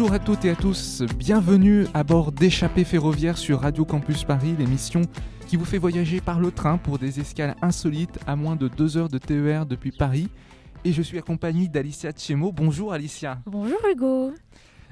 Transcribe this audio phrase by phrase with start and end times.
[0.00, 4.56] Bonjour à toutes et à tous, bienvenue à bord d'Échappée ferroviaire sur Radio Campus Paris,
[4.58, 5.02] l'émission
[5.46, 8.96] qui vous fait voyager par le train pour des escales insolites à moins de 2
[8.96, 10.30] heures de TER depuis Paris.
[10.86, 12.50] Et je suis accompagné d'Alicia Tchemo.
[12.50, 13.40] Bonjour Alicia.
[13.44, 14.32] Bonjour Hugo.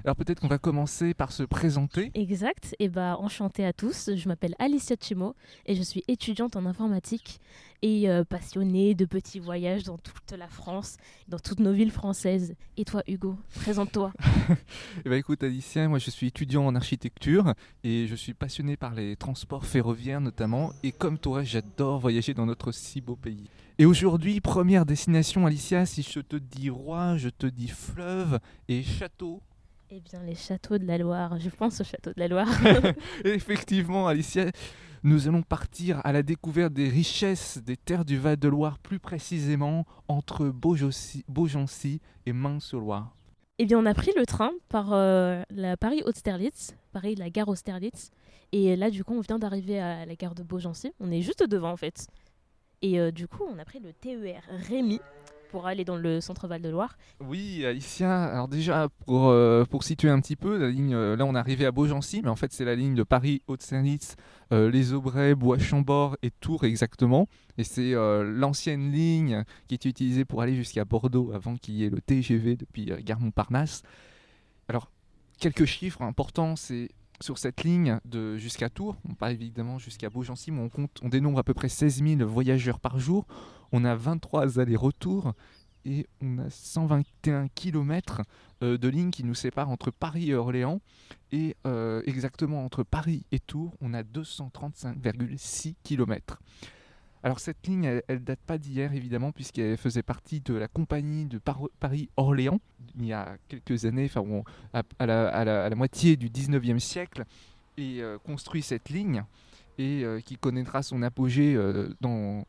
[0.04, 2.10] Alors peut-être qu'on va commencer par se présenter.
[2.14, 2.74] Exact.
[2.78, 4.10] Et bah enchanté à tous.
[4.14, 5.34] Je m'appelle Alicia Chimo
[5.66, 7.40] et je suis étudiante en informatique
[7.82, 10.96] et euh, passionnée de petits voyages dans toute la France,
[11.28, 12.54] dans toutes nos villes françaises.
[12.76, 14.12] Et toi Hugo, présente-toi.
[15.04, 18.94] eh ben, écoute Alicia, moi je suis étudiant en architecture et je suis passionné par
[18.94, 20.72] les transports ferroviaires notamment.
[20.82, 23.48] Et comme toi, j'adore voyager dans notre si beau pays.
[23.80, 28.82] Et aujourd'hui, première destination Alicia, si je te dis roi, je te dis fleuve et
[28.82, 29.40] château.
[29.90, 31.38] Eh bien, les châteaux de la Loire.
[31.38, 32.48] Je pense aux châteaux de la Loire.
[33.24, 34.50] Effectivement, Alicia,
[35.02, 40.48] nous allons partir à la découverte des richesses des terres du Val-de-Loire, plus précisément entre
[40.48, 43.16] Beaugency et Main-sur-Loire.
[43.58, 48.10] Eh bien, on a pris le train par euh, la Paris-Austerlitz, Paris, la gare Austerlitz.
[48.52, 50.92] Et là, du coup, on vient d'arriver à la gare de Beaugency.
[51.00, 52.08] On est juste devant, en fait.
[52.82, 55.00] Et euh, du coup, on a pris le TER Rémy
[55.50, 56.96] pour aller dans le centre Val-de-Loire.
[57.20, 61.24] Oui, Alicia, alors déjà pour, euh, pour situer un petit peu, la ligne, euh, là
[61.24, 64.16] on est arrivé à Beaugency, mais en fait c'est la ligne de Paris, Haute-Saint-Lys,
[64.52, 67.26] euh, Les Aubrais, Bois-Chambord et Tours exactement.
[67.56, 71.90] Et c'est l'ancienne ligne qui était utilisée pour aller jusqu'à Bordeaux avant qu'il y ait
[71.90, 73.82] le TGV depuis Gare Montparnasse.
[74.68, 74.92] Alors,
[75.40, 76.90] quelques chiffres importants, c'est
[77.20, 81.08] sur cette ligne de jusqu'à Tours, on parle évidemment jusqu'à Beaugency, mais on, compte, on
[81.08, 83.26] dénombre à peu près 16 000 voyageurs par jour.
[83.72, 85.34] On a 23 allers-retours
[85.84, 88.22] et on a 121 km
[88.62, 90.80] euh, de ligne qui nous séparent entre Paris et Orléans.
[91.32, 96.38] Et euh, exactement entre Paris et Tours, on a 235,6 km.
[97.22, 101.26] Alors cette ligne, elle, ne date pas d'hier évidemment, puisqu'elle faisait partie de la compagnie
[101.26, 101.40] de
[101.80, 102.60] Paris-Orléans,
[102.96, 104.08] il y a quelques années,
[104.72, 107.24] à, la, moitié du 19e siècle,
[107.76, 109.24] et euh, construit cette ligne,
[109.78, 111.88] et euh, qui connaîtra son apogée euh,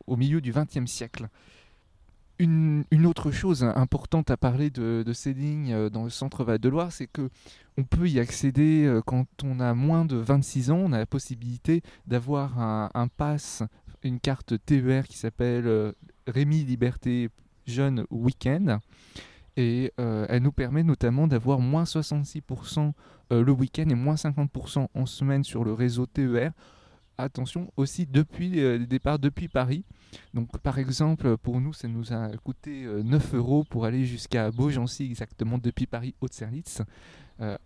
[0.06, 1.28] au milieu du 20e siècle.
[2.38, 7.28] Une, autre chose importante à parler de, ces lignes dans le centre Val-de-Loire, c'est que
[7.76, 10.78] on peut y accéder quand on a moins de 26 ans.
[10.78, 13.62] On a la possibilité d'avoir un, pass
[14.02, 15.92] une carte TER qui s'appelle euh,
[16.26, 17.28] Rémi Liberté
[17.66, 18.78] Jeune Week-end.
[19.56, 22.92] Et euh, elle nous permet notamment d'avoir moins 66%
[23.32, 26.52] euh, le week-end et moins 50% en semaine sur le réseau TER.
[27.22, 29.84] Attention aussi depuis les départs depuis Paris.
[30.34, 35.04] Donc par exemple pour nous ça nous a coûté 9 euros pour aller jusqu'à Beaugency
[35.04, 36.82] exactement depuis Paris Haute-Serlitz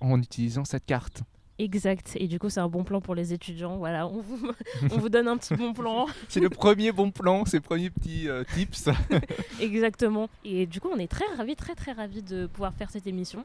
[0.01, 1.25] en utilisant cette carte.
[1.59, 2.17] Exact.
[2.19, 3.77] Et du coup, c'est un bon plan pour les étudiants.
[3.77, 4.51] Voilà, on vous,
[4.91, 6.07] on vous donne un petit bon plan.
[6.29, 8.89] c'est le premier bon plan, c'est le premier petit euh, tips.
[9.61, 10.29] Exactement.
[10.45, 13.45] Et du coup, on est très ravis, très très ravis de pouvoir faire cette émission.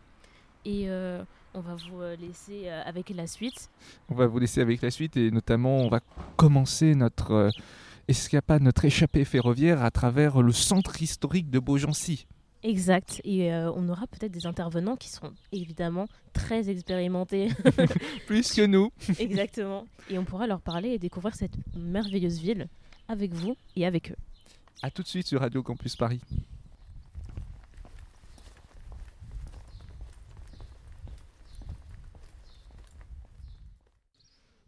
[0.65, 1.23] Et euh,
[1.53, 3.69] on va vous euh, laisser avec la suite.
[4.09, 5.99] On va vous laisser avec la suite et notamment, on va
[6.35, 7.51] commencer notre
[8.07, 12.25] escapade, notre échappée ferroviaire à travers le centre historique de Beaugency.
[12.63, 13.21] Exact.
[13.23, 17.49] Et euh, on aura peut-être des intervenants qui seront évidemment très expérimentés.
[18.27, 18.91] Plus que nous.
[19.19, 19.85] Exactement.
[20.09, 22.67] Et on pourra leur parler et découvrir cette merveilleuse ville
[23.07, 24.17] avec vous et avec eux.
[24.81, 26.21] A tout de suite sur Radio Campus Paris.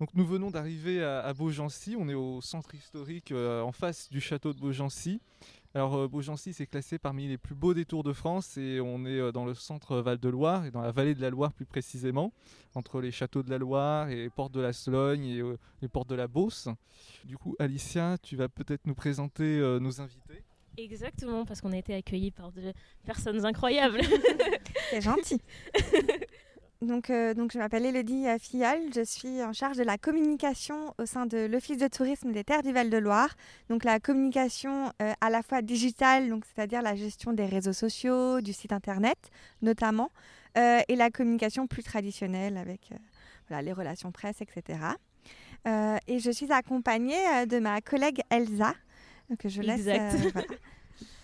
[0.02, 4.20] Donc nous venons d'arriver à, Beaugency, on est au centre historique euh, en face du
[4.20, 5.22] château de Beaugency.
[5.76, 9.20] Alors euh, Beaugency c'est classé parmi les plus beaux détours de France et on est
[9.20, 12.34] euh, dans le centre Val-de-Loire et dans la vallée de la Loire plus précisément,
[12.74, 15.88] entre les châteaux de la Loire et les portes de la Slogne et euh, les
[15.88, 16.68] portes de la Beauce.
[17.26, 20.44] Du coup Alicia, tu vas peut-être nous présenter nos invités.
[20.78, 22.74] Exactement, parce qu'on a été accueillis par des
[23.06, 24.02] personnes incroyables.
[24.90, 25.40] C'est gentil.
[26.82, 31.06] Donc, euh, donc, je m'appelle Elodie Fial, je suis en charge de la communication au
[31.06, 33.36] sein de l'Office de tourisme des terres du Val-de-Loire.
[33.70, 38.42] Donc la communication euh, à la fois digitale, donc c'est-à-dire la gestion des réseaux sociaux,
[38.42, 39.18] du site internet
[39.62, 40.10] notamment,
[40.58, 42.90] euh, et la communication plus traditionnelle avec
[43.48, 44.80] voilà, les relations presse, etc.
[46.08, 48.74] et je suis accompagnée de ma collègue Elsa,
[49.38, 49.86] que je laisse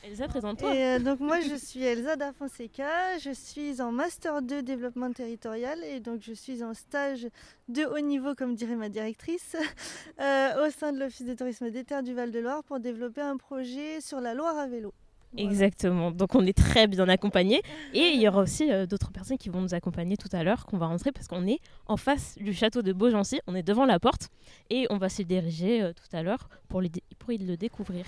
[0.07, 0.73] Elsa, présente-toi.
[0.73, 5.83] Euh, donc moi, je suis Elsa da Fonseca, je suis en Master 2 Développement Territorial
[5.83, 7.27] et donc je suis en stage
[7.67, 9.57] de haut niveau, comme dirait ma directrice,
[10.21, 13.99] euh, au sein de l'Office de tourisme des terres du Val-de-Loire pour développer un projet
[13.99, 14.93] sur la Loire à vélo.
[15.35, 16.11] Exactement.
[16.11, 17.61] Donc on est très bien accompagnés.
[17.93, 20.65] Et il y aura aussi euh, d'autres personnes qui vont nous accompagner tout à l'heure,
[20.65, 23.41] qu'on va rentrer parce qu'on est en face du château de Beaugency.
[23.45, 24.29] On est devant la porte
[24.69, 26.81] et on va se diriger tout à l'heure pour,
[27.19, 28.05] pour le découvrir.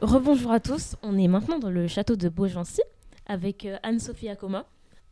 [0.00, 2.82] Rebonjour à tous, on est maintenant dans le château de Beaugency
[3.26, 4.64] avec euh, Anne-Sophie Acoma.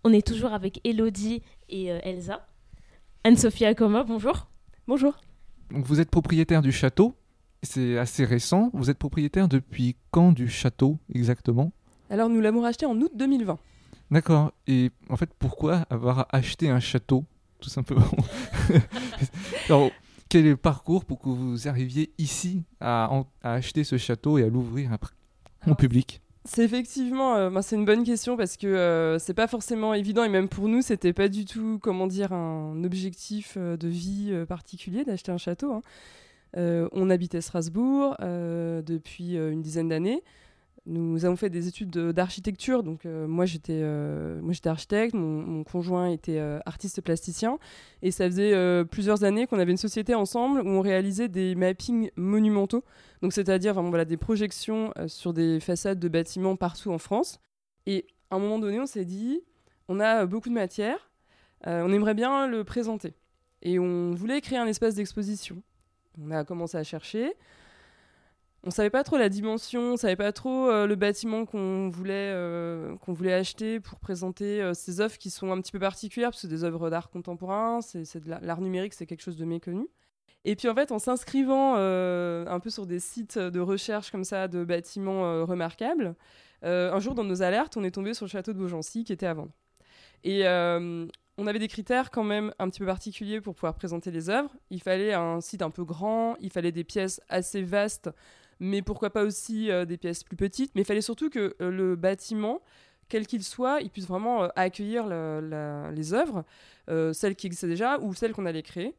[0.05, 2.47] On est toujours avec Elodie et euh, Elsa.
[3.25, 4.47] Anne-Sophie Acoma, bonjour.
[4.87, 5.15] Bonjour.
[5.73, 7.17] Donc vous êtes propriétaire du château,
[7.65, 8.71] c'est assez récent.
[8.75, 11.73] Vous êtes propriétaire depuis quand du château exactement?
[12.09, 13.59] Alors nous l'avons racheté en août 2020.
[14.13, 14.53] D'accord.
[14.69, 17.25] Et en fait, pourquoi avoir acheté un château,
[17.59, 18.07] tout simplement?
[19.69, 19.91] Alors,
[20.29, 24.39] quel est le parcours pour que vous arriviez ici à, en- à acheter ce château
[24.39, 24.91] et à l'ouvrir
[25.67, 26.21] au public?
[26.45, 30.23] C'est effectivement, euh, ben, c'est une bonne question parce que euh, c'est pas forcément évident
[30.23, 34.29] et même pour nous, c'était pas du tout, comment dire, un objectif euh, de vie
[34.31, 35.73] euh, particulier d'acheter un château.
[35.73, 35.83] hein.
[36.93, 40.23] On habitait Strasbourg depuis une dizaine d'années.
[40.89, 45.15] Nous avons fait des études de- d'architecture, donc euh, moi j'étais euh, moi j'étais architecte,
[45.15, 47.59] mon, conjoint était euh, artiste plasticien,
[48.03, 52.11] et ça faisait plusieurs années qu'on avait une société ensemble où on réalisait des mappings
[52.15, 52.85] monumentaux,
[53.21, 57.41] donc c'est-à-dire vraiment voilà des projections sur des façades de bâtiments partout en France.
[57.87, 59.41] Et à un moment donné, on s'est dit,
[59.89, 61.11] on a beaucoup de matière,
[61.65, 63.15] on aimerait bien le présenter,
[63.63, 65.63] et on voulait créer un espace d'exposition.
[66.23, 67.35] On a commencé à chercher.
[68.65, 72.33] On savait pas trop la dimension, on savait pas trop euh, le bâtiment qu'on voulait,
[72.35, 76.31] euh, qu'on voulait acheter pour présenter euh, ces œuvres qui sont un petit peu particulières,
[76.31, 79.87] parce que des œuvres d'art contemporain, c'est l'art numérique, c'est quelque chose de méconnu.
[80.45, 84.47] Et puis en fait, en s'inscrivant un peu sur des sites de recherche comme ça
[84.47, 86.15] de bâtiments remarquables,
[86.63, 89.27] un jour dans nos alertes, on est tombé sur le château de Beaugency qui était
[89.27, 89.51] à vendre.
[90.23, 94.31] Et on avait des critères quand même un petit peu particuliers pour pouvoir présenter les
[94.31, 94.55] œuvres.
[94.71, 98.11] Il fallait un site un peu grand, il fallait des pièces assez vastes,
[98.61, 100.75] mais pourquoi pas aussi euh, des pièces plus petites.
[100.75, 102.63] Mais il fallait surtout que euh, le bâtiment,
[103.09, 106.45] quel qu'il soit, il puisse vraiment euh, accueillir les œuvres,
[107.13, 108.95] celles qui existaient déjà ou celles qu'on allait créer.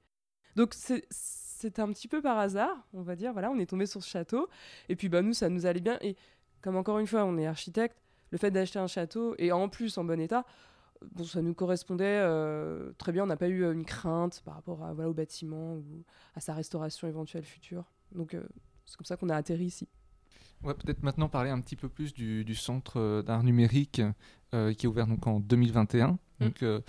[0.56, 3.34] Donc c'est un petit peu par hasard, on va dire.
[3.34, 4.48] Voilà, on est tombé sur ce château.
[4.90, 5.98] Et puis bah, nous, ça nous allait bien.
[6.02, 6.16] Et
[6.62, 7.98] comme encore une fois, on est architecte,
[8.32, 10.46] le fait d'acheter un château, et en plus en bon état,
[11.16, 12.22] bon, ça nous correspondait
[12.98, 13.24] très bien.
[13.24, 16.04] On n'a pas eu une crainte par rapport voilà, au bâtiment ou
[16.36, 17.86] à sa restauration éventuelle future.
[18.14, 18.36] Donc
[18.88, 19.88] c'est comme ça qu'on a atterri ici.
[20.64, 24.02] On va peut-être maintenant parler un petit peu plus du, du centre euh, d'art numérique
[24.56, 26.18] euh, qui est ouvert donc en 2021.
[26.40, 26.82] Donc euh,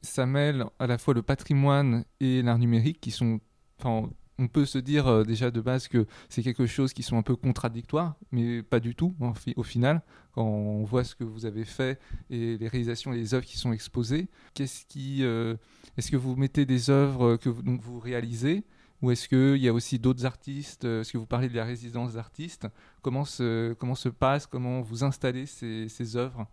[0.00, 3.40] ça mêle à la fois le patrimoine et l'art numérique qui sont,
[3.84, 7.22] on peut se dire euh, déjà de base que c'est quelque chose qui sont un
[7.22, 10.02] peu contradictoires, mais pas du tout en fi- au final.
[10.32, 11.98] Quand on voit ce que vous avez fait
[12.30, 16.64] et les réalisations et les œuvres qui sont exposées, qu'est-ce qui, est-ce que vous mettez
[16.66, 18.64] des œuvres que vous, donc vous réalisez
[19.02, 21.64] ou est-ce qu'il y a aussi d'autres artistes euh, Est-ce que vous parlez de la
[21.64, 22.66] résidence d'artistes
[23.02, 26.46] comment se, passe, comment vous installez ces, œuvres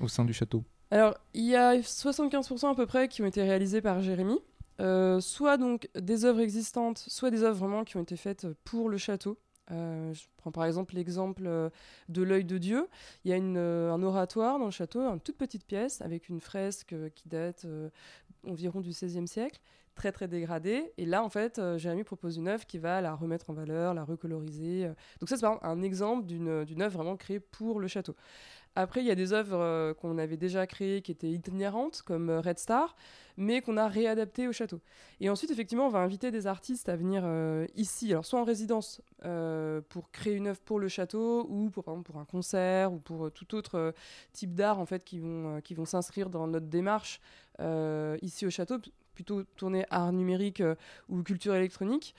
[0.00, 0.64] au sein du château?
[0.90, 4.38] Alors, il y a 75% à peu près qui ont été réalisés par Jérémy.
[4.80, 8.88] Euh, soit donc des œuvres existantes, soit des œuvres vraiment qui ont été faites pour
[8.88, 9.38] le château.
[9.70, 11.70] Euh, je prends par exemple l'exemple
[12.08, 12.88] de l'œil de Dieu.
[13.24, 16.94] Il y a un oratoire dans le château, une toute petite pièce avec une fresque
[17.14, 17.66] qui date
[18.46, 19.60] environ du XVIe siècle,
[20.00, 20.92] très très dégradée.
[20.96, 23.92] Et là, en fait, euh, Jérémy propose une œuvre qui va la remettre en valeur,
[23.92, 24.86] la recoloriser.
[24.86, 24.94] euh.
[25.20, 28.16] Donc ça, c'est par un exemple d'une d'une œuvre vraiment créée pour le château.
[28.76, 32.30] Après, il y a des œuvres euh, qu'on avait déjà créées qui étaient itinérantes, comme
[32.30, 32.94] euh, Red Star,
[33.36, 34.80] mais qu'on a réadaptées au château.
[35.20, 38.44] Et ensuite, effectivement, on va inviter des artistes à venir euh, ici, alors soit en
[38.44, 42.24] résidence euh, pour créer une œuvre pour le château, ou pour, par exemple, pour un
[42.24, 43.92] concert, ou pour euh, tout autre euh,
[44.32, 47.20] type d'art en fait, qui vont, euh, qui vont s'inscrire dans notre démarche
[47.58, 48.78] euh, ici au château,
[49.14, 50.74] plutôt tourné art numérique euh,
[51.08, 52.14] ou culture électronique.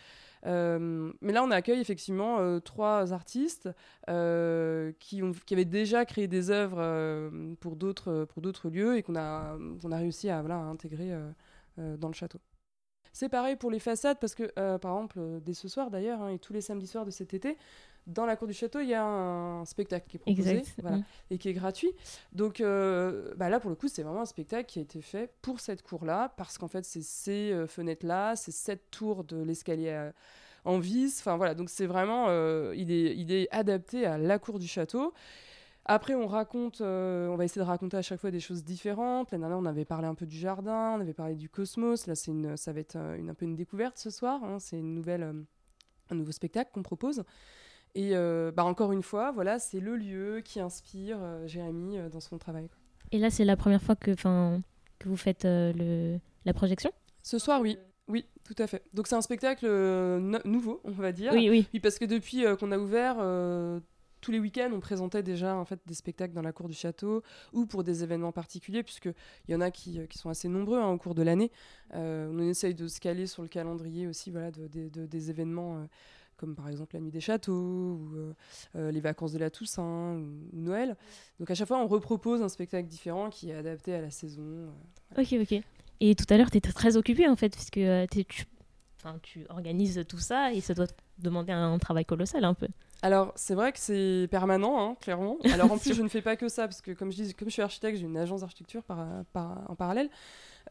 [0.45, 3.69] Euh, mais là, on accueille effectivement euh, trois artistes
[4.07, 9.15] qui, ont, qui avaient déjà créé des œuvres pour d'autres pour d'autres lieux et qu'on
[9.15, 11.11] a, qu'on a réussi à, voilà, à intégrer
[11.77, 12.39] dans le château.
[13.13, 14.43] C'est pareil pour les façades parce que,
[14.77, 17.57] par exemple, dès ce soir d'ailleurs, hein, et tous les samedis soirs de cet été,
[18.07, 21.03] dans la cour du château, il y a un spectacle qui est proposé voilà, Mm.
[21.29, 21.91] et qui est gratuit.
[22.33, 25.33] Donc euh, bah là, pour le coup, c'est vraiment un spectacle qui a été fait
[25.41, 29.91] pour cette cour-là parce qu'en fait, c'est ces euh, fenêtres-là, c'est cette tour de l'escalier
[29.91, 30.13] à-
[30.65, 31.19] en vis.
[31.19, 34.67] Enfin voilà, donc c'est vraiment, euh, il, est, il est adapté à la cour du
[34.67, 35.13] château.
[35.85, 39.31] Après, on raconte, euh, on va essayer de raconter à chaque fois des choses différentes.
[39.31, 42.05] L'année dernière, on avait parlé un peu du jardin, on avait parlé du cosmos.
[42.05, 44.43] Là, c'est une, ça va être euh, une, un peu une découverte ce soir.
[44.43, 44.59] hein.
[44.59, 45.33] C'est une nouvelle, euh,
[46.11, 47.23] un nouveau spectacle qu'on propose.
[47.95, 52.09] Et euh, bah, encore une fois, voilà, c'est le lieu qui inspire euh, Jérémy euh,
[52.09, 52.67] dans son travail.
[52.69, 52.77] quoi.
[53.11, 54.15] Et là, c'est la première fois que,
[55.05, 56.91] vous faites le, la projection?
[57.23, 58.83] Ce soir, oui, oui, tout à fait.
[58.93, 61.33] Donc c'est un spectacle no- nouveau, on va dire.
[61.33, 61.67] Oui, oui.
[61.73, 63.17] Oui, parce que depuis qu'on a ouvert,
[64.21, 67.23] tous les week-ends, on présentait déjà en fait des spectacles dans la cour du château
[67.53, 69.13] ou pour des événements particuliers, puisqu'il
[69.49, 71.51] y en a qui, qui sont assez nombreux hein, au cours de l'année.
[71.95, 75.29] Euh, on essaye de se caler sur le calendrier aussi, voilà, de, de- de- des
[75.29, 75.85] événements.
[76.41, 78.33] Euh, comme par exemple la nuit des châteaux, ou
[78.75, 80.95] les vacances de la Toussaint, ou, Noël.
[81.39, 84.69] Donc à chaque fois, on repropose un spectacle différent qui est adapté à la saison.
[85.17, 85.61] Ok, ok.
[85.99, 87.79] Et tout à l'heure, tu étais très occupée en fait, puisque
[88.11, 88.25] tu,
[89.21, 90.87] tu organises tout ça et ça doit
[91.19, 92.67] demander un travail colossal un peu.
[93.03, 95.37] Alors, c'est vrai que c'est permanent, hein, clairement.
[95.53, 97.47] Alors, en plus, je ne fais pas que ça, parce que comme je, dis, comme
[97.47, 98.99] je suis architecte, j'ai une agence d'architecture par,
[99.67, 100.09] en parallèle.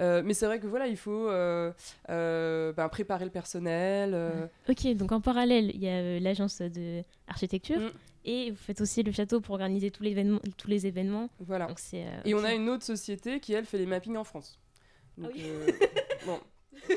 [0.00, 1.72] Euh, mais c'est vrai que voilà, il faut euh,
[2.08, 4.16] euh, ben, préparer le personnel.
[4.68, 7.80] Ok, donc en parallèle, il y a l'agence d'architecture.
[7.80, 7.90] Mm.
[8.26, 10.04] Et vous faites aussi le château pour organiser tous,
[10.58, 11.30] tous les événements.
[11.40, 11.68] Voilà.
[12.24, 14.58] et on a une autre société qui, elle, fait les mappings en France.
[15.18, 15.32] Ah donc,
[16.26, 16.38] bon,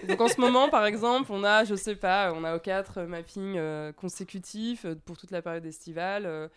[0.07, 3.57] donc en ce moment, par exemple, on a, je sais pas, on a quatre mappings
[3.57, 6.25] euh, consécutifs pour toute la période estivale.
[6.25, 6.47] Euh,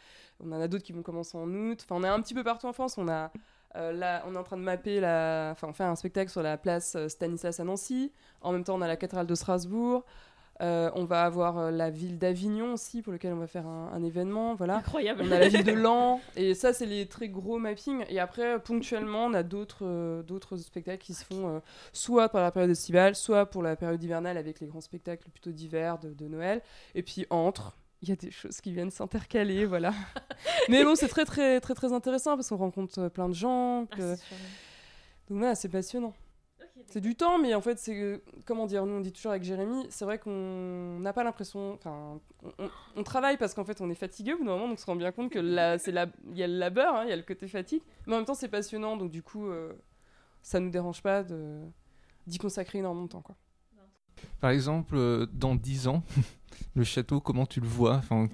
[0.40, 1.84] on en a d'autres qui vont commencer en août.
[1.84, 2.98] Enfin, on est un petit peu partout en France.
[2.98, 3.30] On a
[3.92, 6.56] là, on est en train de mapper la, enfin, on fait un spectacle sur la
[6.56, 8.12] place Stanislas à Nancy.
[8.40, 10.04] En même temps, on a la cathédrale de Strasbourg.
[10.62, 14.02] Euh, on va avoir euh, la ville d'Avignon aussi, pour lequel on va faire un,
[14.02, 14.54] événement.
[14.54, 14.76] Voilà.
[14.76, 15.22] Incroyable.
[15.24, 16.20] On a la ville de Lens.
[16.34, 18.04] Et ça, c'est les très gros mappings.
[18.08, 21.60] Et après, ponctuellement, on a d'autres euh, d'autres spectacles qui se font
[21.92, 25.50] soit pour la période estivale, soit pour la période hivernale avec les grands spectacles plutôt
[25.50, 26.62] d'hiver, de, Noël.
[26.94, 29.92] Et puis, entre, il y a des choses qui viennent s'intercaler, voilà.
[30.68, 33.86] Mais bon, c'est très, très, très, très intéressant parce qu'on rencontre plein de gens.
[33.92, 33.96] Ah,
[35.28, 36.14] Donc voilà, c'est passionnant.
[36.88, 38.22] C'est du temps, mais en fait, c'est.
[38.44, 41.72] Comment dire Nous, on dit toujours avec Jérémy, c'est vrai qu'on n'a pas l'impression.
[41.72, 42.20] Enfin,
[42.94, 44.86] on, travaille parce qu'en fait, on est fatigué au bout d'un moment, donc on se
[44.86, 47.12] rend bien compte que là, c'est la, il y a le labeur, hein, il y
[47.12, 47.82] a le côté fatigue.
[48.06, 49.72] Mais en même temps, c'est passionnant, donc du coup, euh,
[50.42, 51.60] ça nous dérange pas de,
[52.26, 53.36] d'y consacrer énormément de temps, quoi.
[54.40, 56.02] Par exemple, euh, dans 10 ans,
[56.74, 57.96] le château, comment tu le vois?
[57.96, 58.28] Enfin,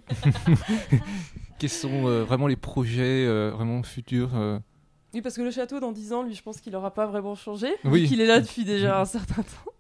[1.59, 4.61] Quels sont euh, vraiment les projets vraiment futurs
[5.15, 7.35] oui, parce que le château, dans 10 ans, lui, je pense qu'il n'aura pas vraiment
[7.35, 8.09] changé, oui.
[8.09, 9.73] qu'il est là depuis déjà un certain temps.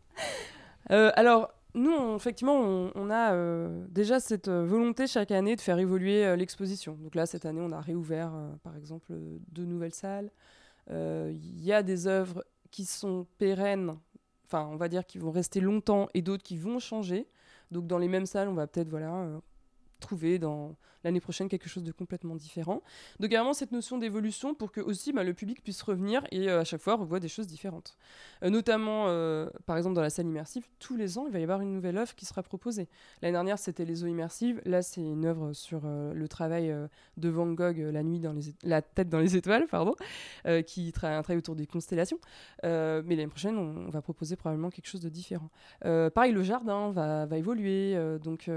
[0.91, 5.79] Euh, alors, nous, effectivement, on, a euh, déjà cette euh, volonté chaque année de faire
[5.79, 6.99] évoluer l'exposition.
[7.01, 8.33] Donc là, cette année, on a réouvert,
[8.63, 9.13] par exemple,
[9.51, 10.31] deux nouvelles salles.
[10.91, 13.97] Il y a des œuvres qui sont pérennes,
[14.47, 17.27] enfin, on va dire, qui vont rester longtemps, et d'autres qui vont changer.
[17.73, 19.41] Donc dans les mêmes salles, on va peut-être voilà,
[20.03, 22.83] trouver dans l'année prochaine quelque chose de complètement différent.
[23.21, 26.61] Donc vraiment cette notion d'évolution pour que aussi bah, le public puisse revenir et euh,
[26.61, 27.97] à chaque fois revoit des choses différentes.
[28.43, 31.43] Euh, notamment, euh, par exemple dans la salle immersive, tous les ans il va y
[31.43, 32.89] avoir une nouvelle œuvre qui sera proposée.
[33.21, 36.75] L'année dernière c'était les eaux immersives, là c'est une œuvre sur le travail
[37.17, 39.95] de Van Gogh, la nuit dans la tête dans les étoiles, pardon,
[40.67, 42.19] qui travaille autour des constellations.
[42.63, 45.51] mais l'année prochaine on, va proposer probablement quelque chose de différent.
[45.81, 48.49] pareil le jardin va, va évoluer, donc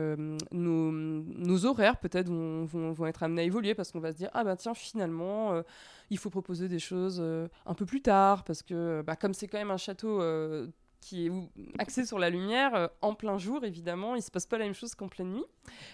[0.52, 0.92] nos,
[1.38, 4.56] nos horaires peut-être vont, être amenés à évoluer parce qu'on va se dire ah ben
[4.56, 5.62] tiens finalement euh,
[6.10, 9.48] il faut proposer des choses euh, un peu plus tard parce que bah, comme c'est
[9.48, 10.68] quand même un château euh,
[11.06, 11.32] qui est
[11.80, 14.16] axé sur la lumière en plein jour évidemment.
[14.16, 15.46] Il se passe pas la même chose qu'en pleine nuit.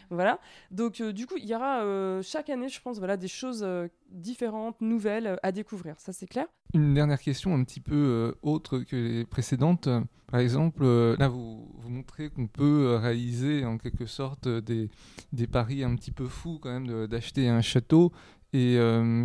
[0.10, 0.40] Voilà.
[0.72, 3.68] Donc du coup il y aura chaque année je pense voilà des choses
[4.10, 6.00] différentes nouvelles à découvrir.
[6.00, 6.48] Ça c'est clair?
[6.74, 9.90] Une dernière question un petit peu autre que les précédentes.
[10.32, 14.62] Par exemple, euh, là, vous, vous montrez qu'on peut euh, réaliser en quelque sorte euh,
[14.62, 14.90] des,
[15.34, 18.14] des paris un petit peu fous quand même d'acheter un château.
[18.54, 18.78] Et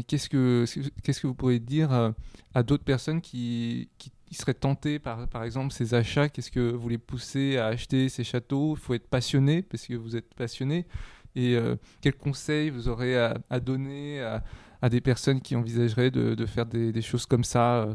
[0.07, 0.65] qu'est-ce que
[1.05, 2.13] que vous pourriez dire
[2.55, 6.89] à, d'autres personnes qui, qui, seraient tentées par, par exemple, ces achats Qu'est-ce que vous
[6.89, 8.75] les poussez à acheter ces châteaux?
[8.77, 10.87] Il faut être passionné, parce que vous êtes passionné.
[11.35, 11.57] Et
[12.01, 14.43] quels conseils vous aurez à, donner à,
[14.81, 17.87] à, des personnes qui envisageraient de, de faire des, des, choses comme ça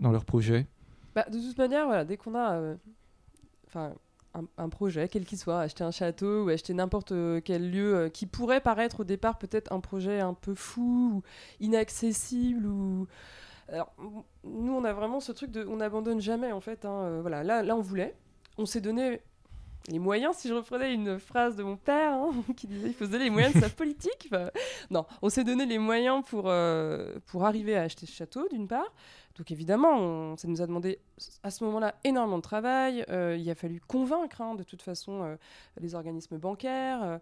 [0.00, 0.66] dans leur projet?
[1.14, 2.76] Bah, de toute manière, voilà, dès qu'on a euh,
[3.66, 3.92] enfin
[4.56, 8.08] un, projet, quel qu'il soit, acheter un château ou acheter n'importe euh, quel lieu euh,
[8.08, 11.22] qui pourrait paraître au départ peut-être un projet un peu fou ou
[11.58, 13.08] inaccessible ou
[13.68, 13.92] alors,
[14.44, 17.62] nous on a vraiment ce truc de on n'abandonne jamais en fait hein, voilà là
[17.62, 18.14] là on voulait
[18.56, 19.20] on s'est donné
[19.88, 23.06] les moyens, si je reprenais une phrase de mon père hein, qui disait il faut
[23.06, 24.30] se donner les moyens de sa politique.
[24.90, 26.52] non, on s'est donné les moyens pour,
[27.26, 28.92] pour arriver à acheter ce château, d'une part.
[29.38, 30.98] Donc évidemment, ça nous a demandé
[31.44, 33.04] à ce moment-là énormément de travail.
[33.08, 35.36] Euh, il a fallu convaincre hein, de toute façon euh,
[35.80, 37.02] les organismes bancaires.
[37.04, 37.18] Euh.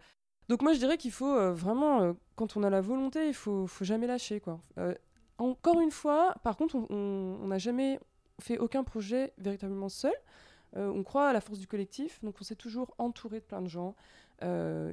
[0.49, 3.85] Donc moi je dirais qu'il faut vraiment, quand on a la volonté, il faut, faut
[3.85, 4.41] jamais lâcher.
[4.41, 4.61] Quoi.
[5.39, 8.01] Encore une fois, par contre, on n'a jamais
[8.41, 10.15] fait aucun projet véritablement seul.
[10.75, 13.69] on croit à la force du collectif, donc on s'est toujours entouré de plein de
[13.69, 13.95] gens.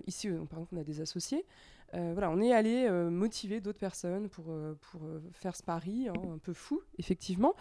[0.07, 1.45] ici, par exemple, on a des associés.
[1.95, 4.75] Euh, voilà, on est allé euh, motiver d'autres personnes pour, euh,
[5.31, 7.53] faire ce pari, hein, un peu fou, effectivement.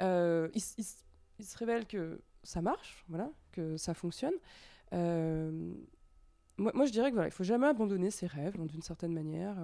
[0.00, 4.34] Il, se révèle que ça marche, voilà, que ça fonctionne.
[6.60, 9.56] Moi, je dirais que voilà, il faut jamais abandonner ses rêves, d'une certaine manière,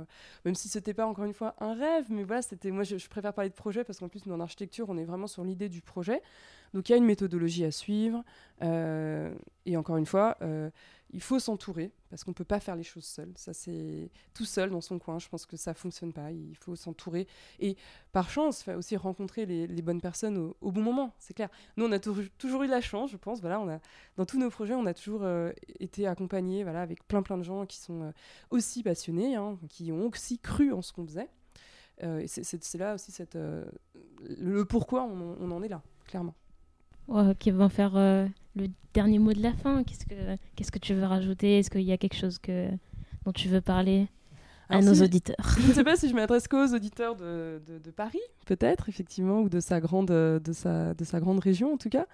[0.46, 3.34] même si c'était pas encore une fois un rêve, mais voilà, c'était moi, je, préfère
[3.34, 5.82] parler de projet parce qu'en plus, nous, en architecture, on est vraiment sur l'idée du
[5.82, 6.22] projet.
[6.76, 8.22] Donc il y a une méthodologie à suivre.
[8.60, 10.36] et encore une fois,
[11.10, 13.32] il faut s'entourer parce qu'on ne peut pas faire les choses seul.
[13.36, 15.18] Ça, c'est tout seul dans son coin.
[15.18, 16.30] Je pense que ça fonctionne pas.
[16.30, 17.26] Il faut s'entourer
[17.58, 17.76] et
[18.12, 21.14] par chance aussi rencontrer les, bonnes personnes au, bon moment.
[21.18, 21.48] C'est clair.
[21.76, 23.40] Nous, on a toujours eu la chance, je pense.
[23.40, 23.78] Voilà, on a
[24.16, 27.44] dans tous nos projets, on a toujours euh, été accompagnés, voilà, avec plein plein de
[27.44, 28.10] gens qui sont euh,
[28.50, 31.28] aussi passionnés, hein, qui ont aussi cru en ce qu'on faisait.
[32.02, 33.10] Euh, c'est là aussi
[34.38, 36.34] le pourquoi on en est là, clairement
[37.38, 39.84] qui vont faire euh, le dernier mot de la fin.
[39.84, 41.58] Qu'est-ce que, qu'est-ce que tu veux rajouter?
[41.58, 42.68] Est-ce qu'il y a quelque chose que,
[43.24, 44.08] dont tu veux parler
[44.68, 45.36] à nos auditeurs?
[45.60, 49.48] Je ne sais pas si je m'adresse qu'aux auditeurs de, de, Paris, peut-être, effectivement, ou
[49.48, 52.06] de sa grande, de sa, de sa grande région, en tout cas,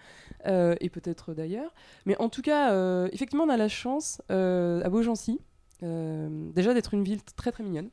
[0.46, 1.72] euh, et peut-être d'ailleurs.
[2.04, 5.40] Mais en tout cas, euh, effectivement, on a la chance, à Beaugency,
[5.80, 7.90] déjà d'être une ville très, très mignonne.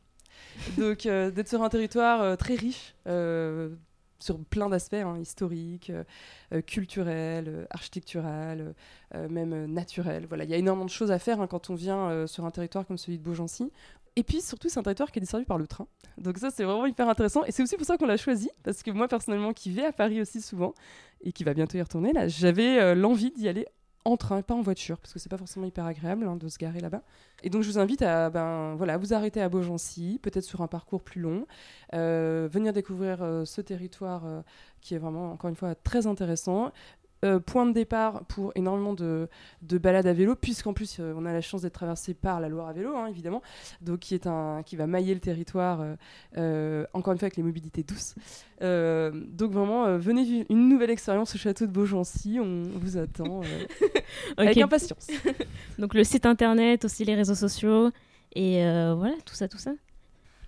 [0.77, 2.95] Donc, d'être sur un territoire très riche,
[4.19, 6.03] sur plein d'aspects, hein, historiques, euh,
[6.53, 8.73] euh, culturels, euh, architecturels,
[9.29, 10.25] même naturels.
[10.27, 12.51] Voilà, il y a énormément de choses à faire hein, quand on vient sur un
[12.51, 13.71] territoire comme celui de Beaugency.
[14.15, 15.88] Et puis surtout, c'est un territoire qui est desservi par le train.
[16.17, 17.43] Donc ça, c'est vraiment hyper intéressant.
[17.45, 19.91] Et c'est aussi pour ça qu'on l'a choisi, parce que moi, personnellement, qui vais à
[19.91, 20.75] Paris aussi souvent,
[21.21, 23.65] et qui va bientôt y retourner, là, j'avais l'envie d'y aller
[24.05, 26.57] en train, pas en voiture, parce que c'est pas forcément hyper agréable hein, de se
[26.57, 27.01] garer là-bas.
[27.43, 30.67] Et donc je vous invite à ben, voilà, vous arrêter à Beaugency, peut-être sur un
[30.67, 31.45] parcours plus long,
[31.93, 34.41] euh, venir découvrir euh, ce territoire euh,
[34.81, 36.71] qui est vraiment, encore une fois, très intéressant.
[37.25, 39.27] Euh, point de départ pour énormément de,
[39.61, 42.47] de balades à vélo, puisqu'en plus euh, on a la chance d'être traversé par la
[42.47, 43.41] Loire à vélo, hein, évidemment,
[43.81, 45.84] donc qui, est un, qui va mailler le territoire,
[46.38, 48.15] euh, encore une fois avec les mobilités douces.
[48.62, 53.41] donc vraiment, venez vivre une nouvelle expérience au château de Beaugency, on vous attend
[54.38, 55.08] avec impatience.
[55.77, 57.91] donc le site internet, aussi les réseaux sociaux,
[58.34, 58.62] et
[58.95, 59.71] voilà, tout ça, tout ça.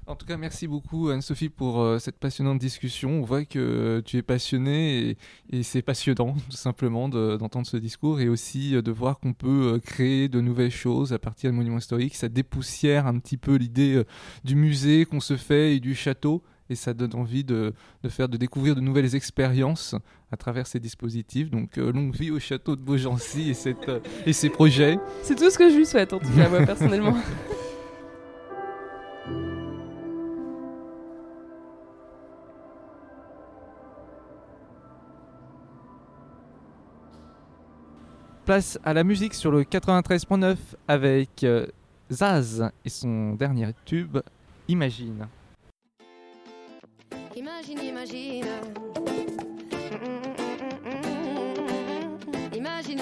[0.07, 3.11] En tout cas, merci beaucoup Anne-Sophie pour euh, cette passionnante discussion.
[3.11, 5.15] On voit que tu es passionnée
[5.51, 9.75] et, c'est passionnant tout simplement d'entendre ce discours et aussi euh, de voir qu'on peut
[9.75, 12.15] euh, créer de nouvelles choses à partir de monuments historiques.
[12.15, 14.01] Ça dépoussière un petit peu l'idée
[14.43, 17.73] du musée qu'on se fait et du château et ça donne envie de,
[18.07, 19.93] faire, de découvrir de nouvelles expériences
[20.31, 21.51] à travers ces dispositifs.
[21.51, 23.91] Donc longue vie au château de Beaugency et, cette,
[24.25, 24.97] et ses projets.
[25.21, 27.17] C'est tout ce que je lui souhaite en tout cas moi personnellement.
[38.45, 41.67] place à la musique sur le 93.9 avec euh,
[42.12, 44.17] Zaz et son dernier tube,
[44.67, 45.27] Imagine.
[47.36, 48.45] Imagine, imagine.
[52.54, 52.99] Imagine,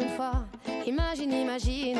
[0.00, 0.44] une fois,
[0.86, 1.98] imagine, imagine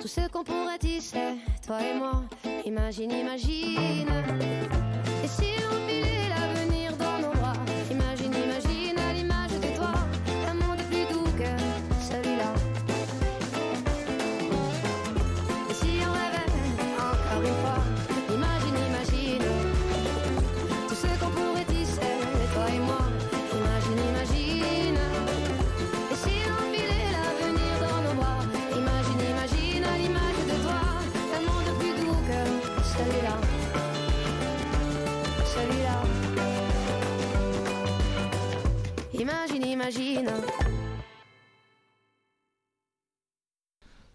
[0.00, 1.36] tout ce qu'on pourrait tisser,
[1.66, 2.22] toi et moi.
[2.64, 4.08] Imagine, imagine.
[5.22, 6.21] Et si on filait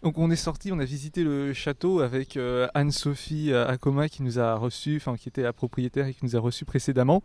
[0.03, 4.23] Donc on est sorti, on a visité le château avec euh, Anne-Sophie euh, Acoma qui
[4.23, 7.23] nous a reçu, enfin qui était la propriétaire et qui nous a reçu précédemment.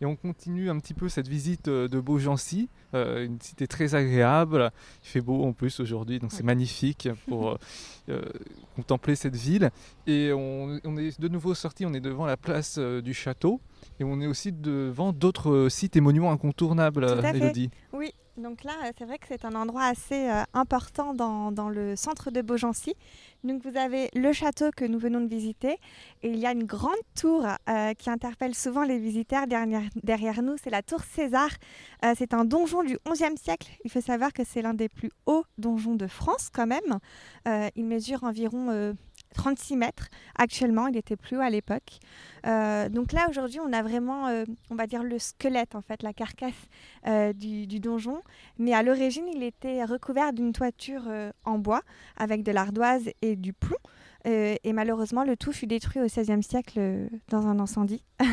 [0.00, 3.94] Et on continue un petit peu cette visite euh, de Beaugency, euh, une cité très
[3.94, 4.70] agréable.
[5.04, 7.58] Il fait beau en plus aujourd'hui, donc c'est magnifique pour
[8.08, 8.22] euh,
[8.76, 9.70] contempler cette ville.
[10.06, 13.60] Et on, on est de nouveau sorti, on est devant la place euh, du château.
[13.98, 17.36] Et on est aussi devant d'autres sites et monuments incontournables, Tout à fait.
[17.36, 17.70] Elodie.
[17.92, 22.30] Oui, donc là, c'est vrai que c'est un endroit assez important dans, dans le centre
[22.30, 22.94] de Beaugency.
[23.42, 25.78] Donc vous avez le château que nous venons de visiter
[26.22, 30.56] et il y a une grande tour euh, qui interpelle souvent les visiteurs derrière, nous.
[30.62, 31.48] C'est la tour César.
[32.04, 33.70] Euh, c'est un donjon du XIe siècle.
[33.84, 36.98] Il faut savoir que c'est l'un des plus hauts donjons de France quand même.
[37.48, 38.94] Euh, il mesure environ
[39.34, 40.86] 36 mètres actuellement.
[40.88, 41.98] Il était plus haut à l'époque.
[42.46, 46.02] Euh, donc là aujourd'hui on a vraiment, euh, on va dire le squelette en fait,
[46.02, 46.52] la carcasse
[47.06, 48.20] euh, du, du donjon.
[48.58, 51.02] Mais à l'origine, il était recouvert d'une toiture
[51.44, 51.82] en bois
[52.16, 53.76] avec de l'ardoise et du plomb.
[54.26, 58.02] Et malheureusement, le tout fut détruit au XVIe siècle dans un incendie.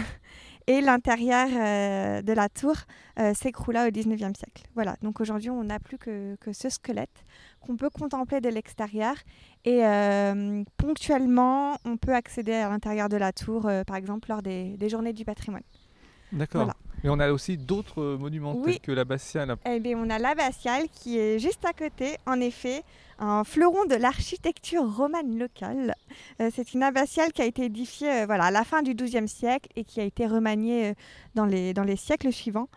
[0.67, 2.75] et l'intérieur euh, de la tour
[3.19, 4.63] euh, s'écroula au XIXe siècle.
[4.75, 7.25] Voilà, donc aujourd'hui, on n'a plus que, que ce squelette
[7.61, 9.15] qu'on peut contempler de l'extérieur.
[9.63, 14.77] Et euh, ponctuellement, on peut accéder à l'intérieur de la tour, par exemple, lors des,
[14.77, 15.63] des journées du patrimoine.
[16.31, 16.65] D'accord.
[16.65, 16.75] Voilà.
[17.07, 18.73] Et on a aussi d'autres monuments Oui.
[18.73, 19.55] tels que l'abbatiale.
[19.65, 22.83] Eh bien, on a l'abbatiale qui est juste à côté, en effet,
[23.17, 25.95] un fleuron de l'architecture romane locale.
[26.41, 29.29] Euh, c'est une abbatiale qui a été édifiée euh, voilà, à la fin du XIIe
[29.29, 30.93] siècle et qui a été remaniée euh,
[31.33, 32.67] dans, les, dans les siècles suivants.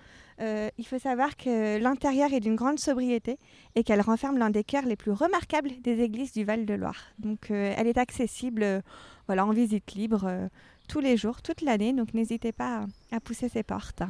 [0.78, 3.36] Il faut savoir que l'intérieur est d'une grande sobriété
[3.74, 6.96] et qu'elle renferme l'un des cœurs les plus remarquables des églises du Val-de-Loire.
[7.18, 8.82] Donc, elle est accessible
[9.26, 10.48] voilà, en visite libre
[10.90, 11.92] tous les jours, toute l'année.
[11.92, 12.80] Donc, n'hésitez pas
[13.12, 14.02] à, à pousser ses portes.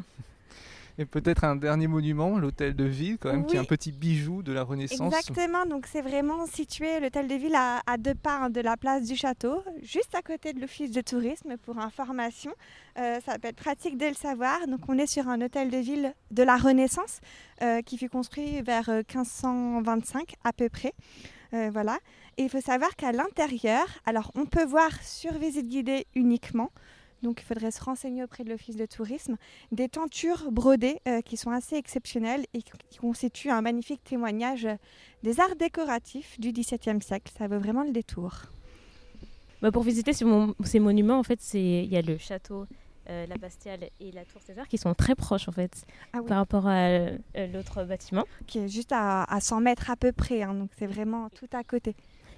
[0.99, 4.43] Et peut-être un dernier monument, l'hôtel de ville, quand même, qui est un petit bijou
[4.43, 5.14] de la Renaissance.
[5.14, 8.77] Exactement, donc c'est vraiment situé, l'hôtel de ville, à, à deux pas hein, de la
[8.77, 12.53] place du château, juste à côté de l'office de tourisme pour information.
[12.99, 14.66] Euh, ça peut être pratique de le savoir.
[14.66, 17.21] Donc on est sur un hôtel de ville de la Renaissance
[17.62, 20.93] euh, qui fut construit vers euh, 1525 à peu près.
[21.55, 21.99] Euh, voilà.
[22.38, 26.71] Et il faut savoir qu'à l'intérieur, alors on peut voir sur visite guidée uniquement.
[27.23, 29.37] Donc il faudrait se renseigner auprès de l'office de tourisme
[29.73, 34.75] des tentures brodées euh, qui sont assez exceptionnelles et qui constituent un magnifique témoignage euh,
[35.23, 37.31] des arts décoratifs du XVIIe siècle.
[37.37, 38.45] Ça vaut vraiment le détour.
[39.61, 42.64] Bah, pour visiter ces, mon- ces monuments, en fait, il y a le château,
[43.11, 46.27] euh, la Bastille et la Tour César qui sont très proches en fait Ah oui.
[46.29, 47.19] par rapport à euh,
[47.53, 48.25] l'autre bâtiment.
[48.47, 51.49] Qui est juste à, à 100 mètres à peu près, hein, donc c'est vraiment tout
[51.53, 51.95] à côté.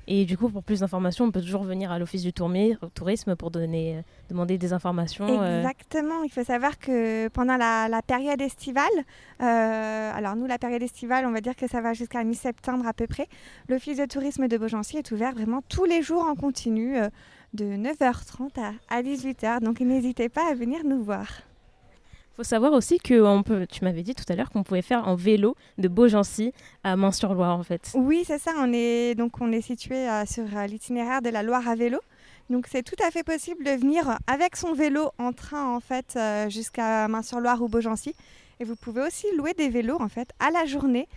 [0.09, 3.51] Et du coup, pour plus d'informations, on peut toujours venir à l'office du tourisme pour
[3.51, 5.27] donner, euh, demander des informations.
[5.41, 6.23] euh, Exactement.
[6.25, 8.85] Il faut savoir que pendant la, période estivale,
[9.41, 12.93] euh, alors nous, la période estivale, on va dire que ça va jusqu'à mi-septembre à
[12.93, 13.29] peu près,
[13.69, 16.97] l'office de tourisme de Beaugency est ouvert vraiment tous les jours en continu,
[17.55, 19.61] de 9h30 à, à 18h.
[19.61, 21.27] Donc n'hésitez pas à venir nous voir.
[22.37, 25.07] Faut savoir aussi que on peut, tu m'avais dit tout à l'heure qu'on pouvait faire
[25.07, 27.93] en vélo de Beaugency à Main-sur-Loire en fait.
[27.95, 28.53] Oui, c'est ça.
[28.59, 31.99] On est donc on est situé euh, sur euh, l'itinéraire de la Loire à vélo.
[32.51, 36.15] Donc c'est tout à fait possible de venir avec son vélo en train en fait
[36.17, 38.15] euh, jusqu'à Main-sur-Loire ou Beaugency.
[38.61, 41.09] Et vous pouvez aussi louer des vélos en fait à la journée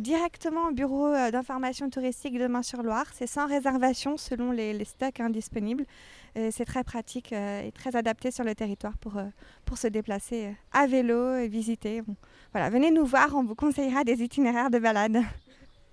[0.00, 3.06] directement au bureau d'information touristique de Main-sur-Loire.
[3.14, 5.84] C'est sans réservation selon les, stocks hein, disponibles.
[5.84, 9.24] Et C'est très pratique euh, et très adapté sur le territoire pour, euh,
[9.64, 12.02] pour se déplacer euh, à vélo et visiter.
[12.02, 12.16] Bon,
[12.52, 15.18] voilà, venez nous voir, on vous conseillera des itinéraires de balade.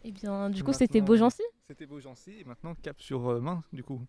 [0.04, 1.41] Et bien, du coup, c'était Beaugency?
[1.67, 4.02] C'était Beaugency et maintenant cap sur euh, Main, du coup.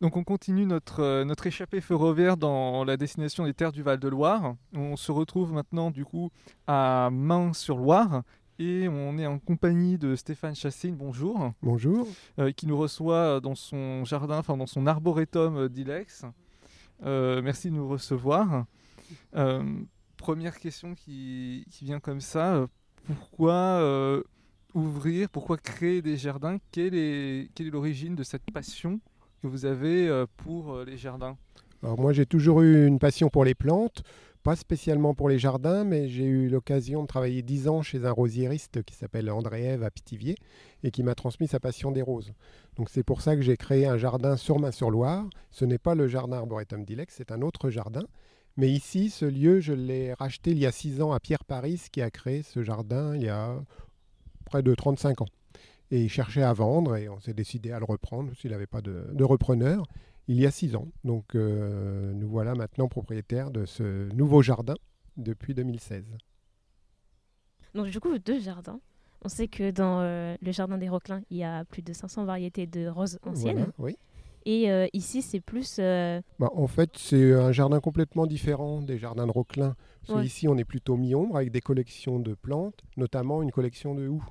[0.00, 4.54] Donc on continue notre, euh, notre échappée ferroviaire dans la destination des terres du Val-de-Loire.
[4.74, 6.30] On se retrouve maintenant du coup
[6.66, 8.22] à Main-sur-Loire
[8.58, 12.06] et on est en compagnie de Stéphane Chassine, bonjour, Bonjour.
[12.38, 16.24] euh, qui nous reçoit dans son jardin, enfin dans son arboretum euh, d'Ilex.
[17.04, 18.64] Euh, merci de nous recevoir.
[19.34, 19.62] Euh,
[20.16, 22.66] première question qui, qui vient comme ça,
[23.06, 23.82] pourquoi
[24.74, 26.58] ouvrir, pourquoi créer des jardins?
[26.70, 29.00] Quelle est quelle est l'origine de cette passion?
[29.40, 31.36] Que vous avez euh, pour euh, les jardins?
[31.82, 34.02] Alors moi j'ai toujours eu une passion pour les plantes,
[34.42, 38.10] pas spécialement pour les jardins, mais j'ai eu l'occasion de travailler 10 ans chez un
[38.10, 40.36] rosiériste qui s'appelle André Ève à Pithiviers
[40.82, 42.32] et qui m'a transmis sa passion des roses.
[42.76, 45.26] Donc c'est pour ça que j'ai créé un jardin sur Main-sur-Loire.
[45.50, 48.04] Ce n'est pas le jardin arboretum d'Ilex, c'est un autre jardin,
[48.56, 51.80] Mais ici, ce lieu, je l'ai racheté il y a six ans à Pierre Paris,
[51.92, 53.58] qui a créé ce jardin il y a
[54.44, 55.28] près de 35 ans.
[55.90, 58.80] Et il cherchait à vendre et on s'est décidé à le reprendre s'il n'avait pas
[58.80, 59.86] de, de, repreneur
[60.28, 60.86] il y a six ans.
[61.02, 64.74] Donc euh, nous voilà maintenant propriétaires de ce nouveau jardin
[65.16, 66.04] depuis 2016.
[67.74, 68.80] Donc du coup, deux jardins.
[69.22, 72.24] On sait que dans euh, le jardin des Roquelins, il y a plus de 500
[72.24, 73.56] variétés de roses anciennes.
[73.56, 73.96] Voilà, oui.
[74.46, 75.78] Et euh, ici, c'est plus.
[75.78, 79.76] Bah, en fait, c'est un jardin complètement différent des jardins de Roquelin.
[80.08, 80.22] Ouais.
[80.22, 84.24] qu'ici, on est plutôt mi-ombre avec des collections de plantes, notamment une collection de houx,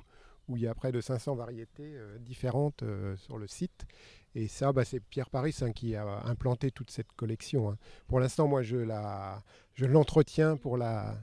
[0.50, 3.86] où il y a près de 500 variétés euh, différentes euh, sur le site.
[4.34, 7.70] Et ça, bah, c'est Pierre Paris hein, qui a implanté toute cette collection.
[7.70, 7.78] hein.
[8.08, 8.76] Pour l'instant, moi, je
[9.78, 11.16] l'entretiens pour la,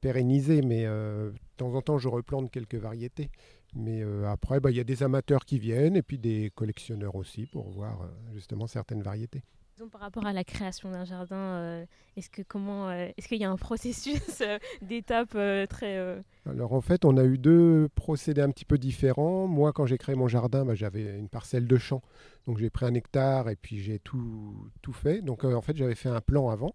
[0.00, 3.30] pérenniser, mais euh, de temps en temps, je replante quelques variétés.
[3.74, 7.46] Mais après, bah, il y a des amateurs qui viennent et puis des collectionneurs aussi
[7.46, 9.44] pour voir justement certaines variétés.
[9.88, 11.84] Par rapport à la création d'un jardin, euh,
[12.16, 15.98] est-ce que comment, euh, est-ce qu'il y a un processus euh, d'étapes euh, très
[16.46, 19.46] Alors en fait, on a eu deux procédés un petit peu différents.
[19.46, 22.02] Moi, quand j'ai créé mon jardin, bah, j'avais une parcelle de champ.
[22.46, 25.22] Donc j'ai pris un hectare et puis j'ai tout, tout fait.
[25.22, 26.74] Donc en fait, j'avais fait un plan avant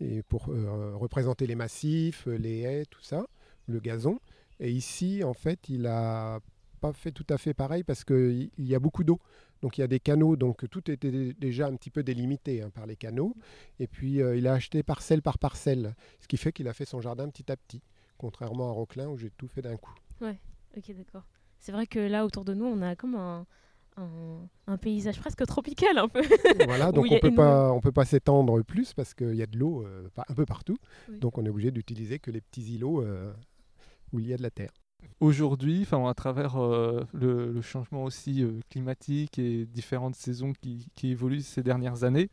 [0.00, 3.26] et pour représenter les massifs, les haies, tout ça,
[3.66, 4.18] le gazon.
[4.60, 6.40] Et ici, en fait, il a
[6.80, 9.20] pas fait tout à fait pareil parce qu'il y a beaucoup d'eau.
[9.62, 12.62] Donc il y a des canaux, donc tout était dé- déjà un petit peu délimité
[12.62, 13.34] hein, par les canaux.
[13.80, 16.84] Et puis euh, il a acheté parcelle par parcelle, ce qui fait qu'il a fait
[16.84, 17.82] son jardin petit à petit
[18.18, 19.94] contrairement à Roquelin où j'ai tout fait d'un coup.
[20.22, 21.26] Ok, d'accord.
[21.58, 23.46] C'est vrai que là, autour de nous, on a comme un,
[23.96, 26.20] un, un paysage presque tropical un peu.
[26.66, 29.58] voilà, donc on peut pas, on peut pas s'étendre plus parce qu'il y a de
[29.58, 30.76] l'eau euh, un peu partout.
[31.10, 31.18] Oui.
[31.18, 33.32] Donc on est obligé d'utiliser que les petits îlots euh,
[34.12, 34.70] où il y a de la terre.
[35.20, 40.86] Aujourd'hui, enfin, à travers euh, le, le changement aussi euh, climatique et différentes saisons qui,
[40.94, 42.28] qui évoluent ces dernières années,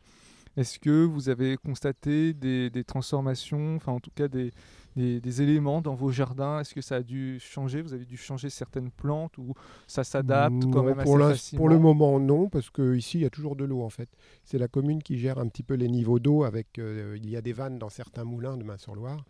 [0.56, 4.52] est-ce que vous avez constaté des, des transformations, enfin en tout cas des,
[4.96, 6.60] des, des éléments dans vos jardins?
[6.60, 7.80] Est-ce que ça a dû changer?
[7.82, 9.54] Vous avez dû changer certaines plantes ou
[9.88, 13.26] ça s'adapte quand même pour, assez facilement pour le moment, non, parce qu'ici, il y
[13.26, 14.10] a toujours de l'eau en fait.
[14.44, 16.78] C'est la commune qui gère un petit peu les niveaux d'eau avec.
[16.78, 19.24] euh, il y a des vannes dans certains moulins de Main-sur-Loire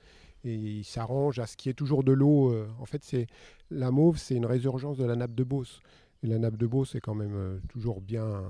[0.44, 2.52] et il s'arrange à ce qu'il y ait toujours de l'eau.
[2.52, 2.68] euh.
[2.78, 3.26] en fait, c'est
[3.70, 5.80] la mauve, c'est une résurgence de la nappe de Beauce.
[6.22, 8.44] Et la nappe de Beauce est quand même euh, toujours bien,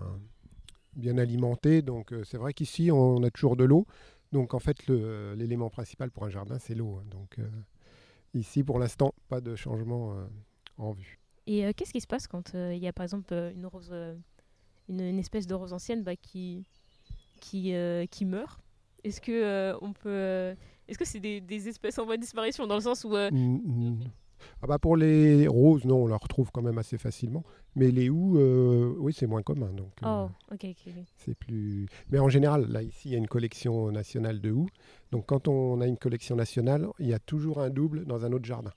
[0.97, 1.83] bien alimentée.
[1.83, 3.87] Donc, euh, c'est vrai qu'ici, on a toujours de l'eau.
[4.33, 6.99] Donc, en fait, l'élément principal pour un jardin, c'est l'eau.
[7.01, 7.05] hein.
[7.11, 7.39] Donc,
[8.35, 10.17] ici, pour l'instant, pas de changement
[10.77, 11.21] en vue.
[11.47, 13.95] Et qu'est-ce qui se passe quand il y a par exemple une rose,
[14.89, 16.65] une, espèce de rose ancienne bah, qui,
[17.41, 17.75] qui,
[18.11, 18.61] qui meurt?
[19.05, 20.57] Est-ce que on peut,
[20.89, 23.31] est-ce que c'est des, des espèces en voie de disparition dans le sens où euh,
[23.31, 23.99] Mm, mm.
[24.61, 27.45] Ah bah pour les roses, non, on la retrouve quand même assez facilement.
[27.77, 29.73] Mais les houx, euh, oui, c'est moins commun.
[29.73, 31.05] Donc, euh, oh ok ok ok.
[31.17, 31.87] c'est plus.
[32.11, 34.69] Mais en général, là, ici, il y a une collection nationale de houx.
[35.13, 38.33] Donc, quand on a une collection nationale, il y a toujours un double dans un
[38.33, 38.73] autre jardin.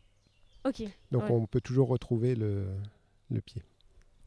[0.65, 1.31] ok Donc, Ouais.
[1.31, 2.67] on peut toujours retrouver le,
[3.29, 3.61] le pied.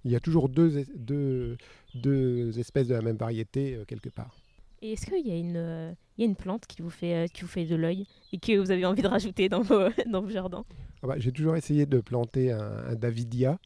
[0.05, 1.57] Il y a toujours deux, es- deux,
[1.95, 4.40] deux espèces de la même variété euh, quelque part.
[4.83, 7.15] Et est-ce qu'il y a une, euh, il y a une plante qui vous fait,
[7.15, 9.89] euh, qui vous fait de l'œil et que vous avez envie de rajouter dans vos,
[10.11, 10.65] dans vos jardins?
[11.03, 13.59] Ah bah, J'ai toujours essayé de planter un, un Davidia,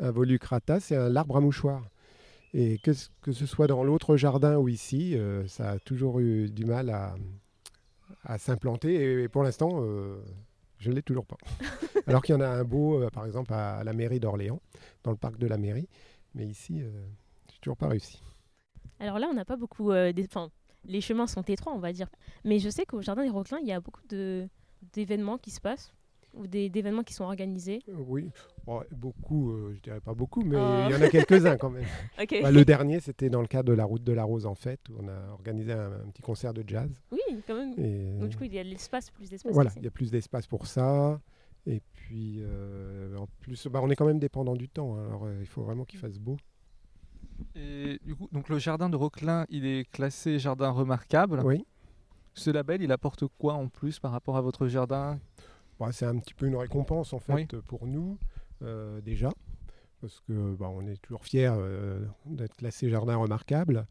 [0.00, 1.82] un Volucrata, c'est un arbre à mouchoir.
[2.54, 6.20] Et que, ce- que ce soit dans l'autre jardin ou ici, euh, ça a toujours
[6.20, 7.14] eu du mal à,
[8.24, 9.22] à s'implanter.
[9.22, 9.82] Et, pour l'instant,
[10.78, 11.36] je ne l'ai toujours pas.
[12.06, 14.60] Alors qu'il y en a un beau, par exemple, à, à la mairie d'Orléans,
[15.04, 15.88] dans le parc de la mairie.
[16.34, 16.90] Mais ici, euh,
[17.52, 18.20] j'ai toujours pas réussi.
[19.00, 19.92] Alors là, on n'a pas beaucoup.
[19.92, 20.50] des- enfin,
[20.84, 22.08] les chemins sont étroits, on va dire.
[22.44, 24.02] Mais je sais qu'au Jardin des Roquelins, il y a beaucoup
[24.94, 25.92] d'événements qui se passent,
[26.34, 27.80] ou des, d'événements qui sont organisés.
[27.88, 28.30] Euh, Oui,
[28.64, 30.84] Bon, beaucoup, euh, je dirais pas beaucoup, mais Oh.
[30.88, 31.84] il y en a quelques-uns quand même.
[32.42, 34.80] Bah, le dernier, c'était dans le cadre de la route de la Rose en fait,
[34.88, 36.88] où on a organisé un, un petit concert de jazz.
[37.10, 37.74] Oui, quand même.
[37.78, 39.52] Et Donc du coup, il y a de l'espace, plus d'espace.
[39.52, 41.20] voilà, il y a plus d'espace pour ça.
[41.66, 44.96] Et puis, euh, en plus, bah, on est quand même dépendant du temps.
[44.96, 46.36] hein, alors, euh, il faut vraiment qu'il fasse beau.
[47.54, 51.40] Et du coup, donc le jardin de Roquelin, il est classé jardin remarquable.
[51.44, 51.64] Oui,
[52.34, 55.18] Ce label, il apporte quoi en plus par rapport à votre jardin?
[55.78, 57.46] Bah, c'est un petit peu une récompense en fait Oui.
[57.66, 58.18] pour nous
[58.62, 59.30] euh, déjà,
[60.00, 63.86] parce que bah, on est toujours fiers euh, d'être classé jardin remarquable.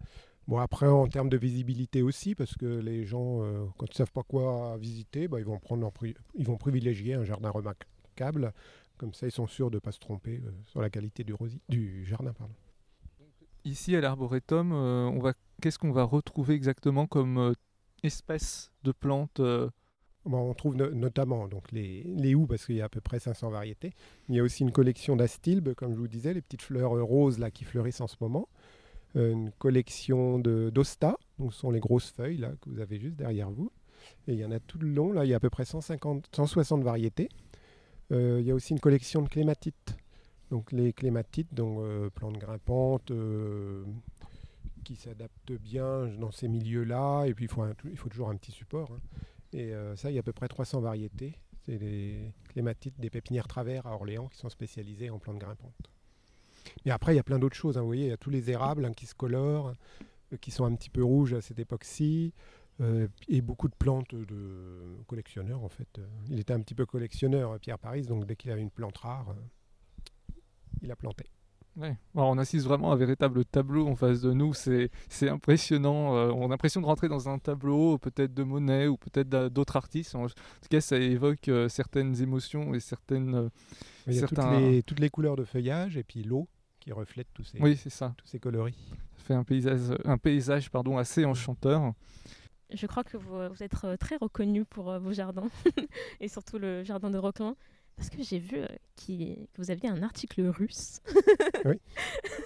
[0.48, 4.12] Bon après en termes de visibilité aussi, parce que les gens euh, quand ils savent
[4.12, 8.54] pas quoi visiter, bah, ils vont prendre leur pri- ils vont privilégier un jardin remarquable.
[8.98, 11.34] Comme ça, ils sont sûrs de pas se tromper euh, sur la qualité du,
[11.70, 12.34] du jardin.
[12.34, 12.54] Pardon.
[13.64, 17.54] Ici à l'Arboretum, euh, qu'est-ce qu'on va retrouver exactement comme euh,
[18.04, 19.70] espèce de plantes euh,
[20.26, 23.20] on trouve no- notamment donc les, les houx, parce qu'il y a à peu près
[23.20, 23.92] 500 variétés.
[24.30, 27.40] Il y a aussi une collection d'astilbes, comme je vous disais, les petites fleurs roses
[27.40, 28.48] là, qui fleurissent en ce moment.
[29.16, 33.18] une collection de d'osta, donc ce sont les grosses feuilles là que vous avez juste
[33.18, 33.72] derrière vous.
[34.28, 35.66] Et il y en a tout le long, là il y a à peu près
[35.66, 37.30] 150, 160 variétés.
[38.12, 39.96] Il y a aussi une collection de clématites.
[40.52, 43.86] Donc les clématites, donc euh, plantes grimpantes, euh,
[44.84, 47.24] qui s'adaptent bien dans ces milieux-là.
[47.26, 47.48] Et puis il
[47.98, 48.92] faut, toujours un petit support.
[48.92, 49.00] hein.
[49.54, 51.40] Et euh, ça, il y a à peu près 300 variétés.
[51.66, 55.90] C'est les clématites des pépinières travers à Orléans qui sont spécialisées en plantes grimpantes.
[56.86, 57.78] Mais après, il y a plein d'autres choses.
[57.78, 57.82] hein.
[57.82, 59.74] Vous voyez, il y a tous les érables hein, qui se colorent,
[60.42, 62.34] qui sont un petit peu rouges à cette époque-ci.
[63.30, 66.02] et beaucoup de plantes de collectionneurs, en fait.
[66.30, 69.36] Il était un petit peu collectionneur, Pierre Paris, donc dès qu'il avait une plante rare,
[70.82, 71.28] il la plantait.
[71.78, 71.96] Ouais.
[72.16, 74.54] On assiste vraiment à un véritable tableau en face de nous.
[74.54, 74.90] C'est
[75.30, 76.18] impressionnant.
[76.18, 79.50] Euh, on a l'impression de rentrer dans un tableau, peut-être de Monet ou peut-être d'a-
[79.50, 80.14] d'autres artistes.
[80.16, 80.34] En, tout
[80.70, 83.36] cas, ça évoque euh, certaines émotions et certaines.
[83.36, 83.50] euh,
[84.08, 86.50] Il y a toutes les, toutes les couleurs de feuillage et puis l'eau
[86.82, 88.14] qui reflète tous ces, Oui, c'est ça.
[88.18, 88.76] tous ces coloris.
[89.18, 91.94] Ça fait un paysage, un paysage pardon, assez enchanteur.
[92.74, 95.48] Je crois que vous, vous êtes euh, très reconnu pour vos jardins
[96.20, 97.56] et surtout le jardin de Roquelin.
[98.02, 98.66] Parce que j'ai vu euh,
[98.98, 101.02] que vous aviez un article russe.
[101.66, 101.80] Oui.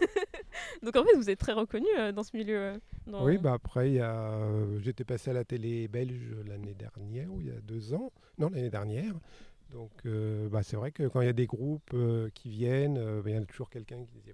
[0.83, 2.57] Donc en fait, vous êtes très reconnu euh, dans ce milieu.
[2.57, 4.37] euh, dans- Oui, bah après, a,
[4.81, 8.49] j'étais passé à la télé belge l'année dernière, ou il y a deux ans, non,
[8.49, 9.13] l'année dernière.
[9.71, 12.97] Donc, euh, bah, c'est vrai que quand il y a des groupes euh, qui viennent,
[12.97, 14.33] euh, bah, il y a toujours quelqu'un qui dit,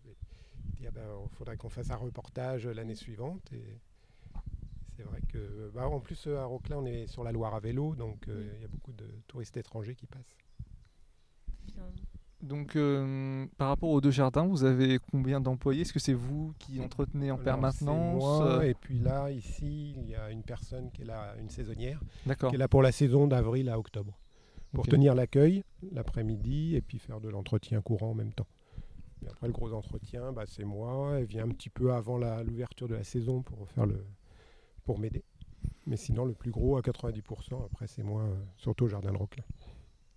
[0.79, 0.89] dit, ah
[1.23, 3.47] il faudrait qu'on fasse un reportage l'année suivante.
[3.53, 3.77] Et
[4.97, 7.93] c'est vrai que, bah, en plus, à Roquelin, on est sur la Loire à vélo,
[7.95, 10.35] donc il y a beaucoup de touristes étrangers qui passent.
[12.41, 15.81] Donc, euh, par rapport aux deux jardins, vous avez combien d'employés?
[15.81, 17.75] Est-ce que c'est vous qui entretenez en permanence?
[17.75, 21.49] c'est moi, Et puis là, ici, il y a une personne qui est là, une
[21.49, 22.49] saisonnière, D'accord.
[22.49, 24.17] qui est là pour la saison d'avril à octobre.
[24.73, 28.47] Pour tenir l'accueil l'après-midi et puis faire de l'entretien courant en même temps.
[29.23, 31.19] Et après, le gros entretien, bah, c'est moi.
[31.19, 34.03] Elle vient un petit peu avant l'ouverture de la saison pour faire le
[34.85, 35.23] pour m'aider.
[35.85, 39.17] Mais sinon, le plus gros, à 90%, après, c'est moi, euh, surtout au Jardin de
[39.17, 39.43] Roquelin.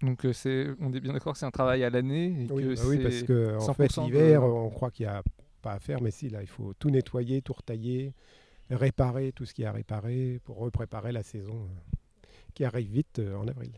[0.04, 2.62] Donc, euh, c'est, on est bien d'accord que c'est un travail à l'année et Oui,
[2.64, 5.22] que bah oui, parce que en 100% fait, de- l'hiver, on croit qu'il n'y a
[5.62, 8.12] pas à faire, mais si, là, il faut tout nettoyer, tout retailler,
[8.70, 13.18] réparer tout ce qui est à réparer pour repréparer la saison euh, qui arrive vite
[13.18, 13.72] euh, en avril.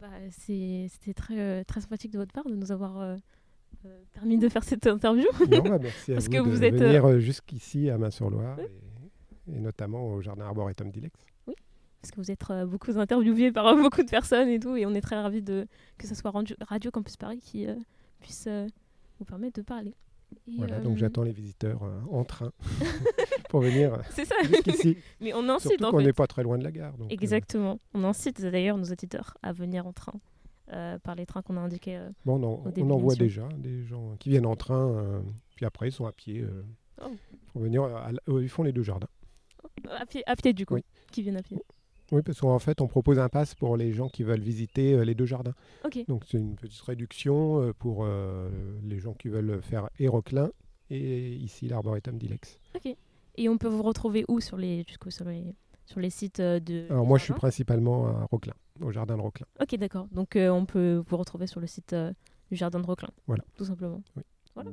[0.00, 3.16] Bah, c'est- C'était très, très sympathique de votre part de nous avoir euh,
[3.86, 5.26] euh, permis de faire cette interview.
[5.50, 8.56] Non, bah, merci à Parce vous que de vous êtes, venir euh, jusqu'ici à Main-sur-Loire
[8.58, 8.64] Oui.
[9.52, 11.14] et, et notamment au Jardin Arboretum d'Ilex.
[12.02, 14.76] Parce que vous êtes euh, beaucoup interviewés par euh, beaucoup de personnes et tout.
[14.76, 15.66] Et on est très ravis de,
[15.98, 17.76] que ce soit Radio, Radio Campus Paris qui euh,
[18.20, 18.66] puisse euh,
[19.18, 19.94] vous permettre de parler.
[20.48, 22.52] Et, Voilà, donc j'attends les visiteurs en train
[23.50, 24.34] pour venir C'est ça.
[24.42, 24.96] jusqu'ici.
[25.20, 26.04] Mais on incite Surtout en fait.
[26.04, 26.96] n'est pas très loin de la gare.
[26.96, 27.78] donc, Exactement.
[27.94, 30.14] On incite d'ailleurs nos auditeurs à venir en train
[31.02, 32.00] par les trains qu'on a indiqués.
[32.24, 35.22] bon, on début on en voit déjà des gens qui viennent en train,
[35.54, 36.44] puis après ils sont à pied
[37.04, 37.10] Oh.
[37.52, 37.82] pour venir.
[37.84, 39.08] à ils font les deux jardins.
[39.90, 40.84] à, pied, à pied du coup, Oui.
[41.10, 41.58] qui viennent à pied.
[42.12, 45.04] Oui, parce qu'en fait, on propose un pass pour les gens qui veulent visiter euh,
[45.04, 45.54] les deux jardins.
[45.84, 46.04] Ok.
[46.06, 48.50] Donc c'est une petite réduction euh, pour euh,
[48.84, 50.50] les gens qui veulent faire et Roquelin
[50.90, 52.60] et ici l'Arboretum d'Ilex.
[53.36, 55.54] Et on peut vous retrouver où sur les, jusqu'où sur les,
[55.86, 56.86] sur les sites de.
[56.90, 59.46] Alors moi, je suis principalement à Roquelin, au jardin de Roquelin.
[59.60, 60.06] Ok, d'accord.
[60.12, 62.12] Donc euh, on peut vous retrouver sur le site euh,
[62.50, 63.10] du jardin de Roquelin.
[63.26, 63.44] Voilà.
[63.56, 64.02] Tout simplement.
[64.16, 64.22] Oui.
[64.54, 64.70] Voilà.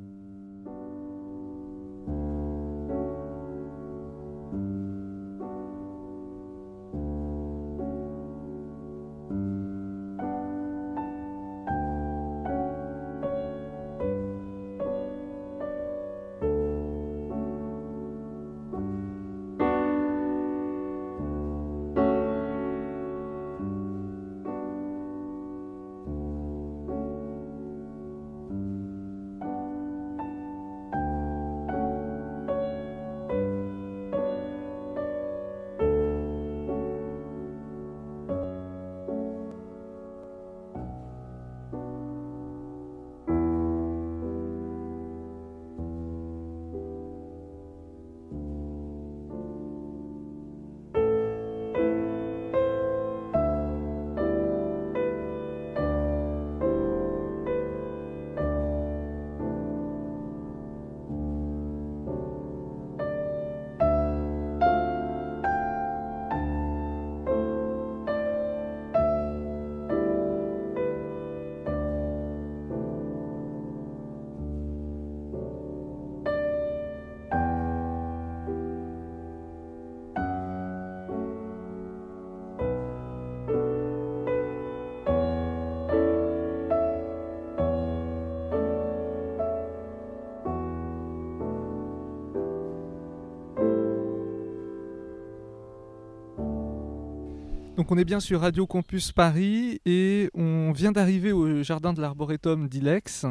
[97.90, 102.00] Donc on est bien sur Radio Campus Paris et on vient d'arriver au jardin de
[102.00, 103.26] l'Arboretum d'Ilex.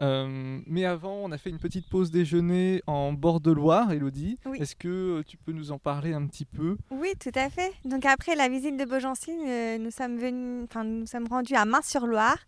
[0.00, 4.36] Euh, mais avant, on a fait une petite pause déjeuner en bord de Loire, Elodie.
[4.46, 4.58] Oui.
[4.60, 6.76] Est-ce que tu peux nous en parler un petit peu?
[6.90, 7.72] Oui, tout à fait.
[7.84, 11.64] Donc après la visite de Beaugency, euh, nous sommes venus, enfin nous sommes rendus à
[11.64, 12.38] Main-sur-Loire,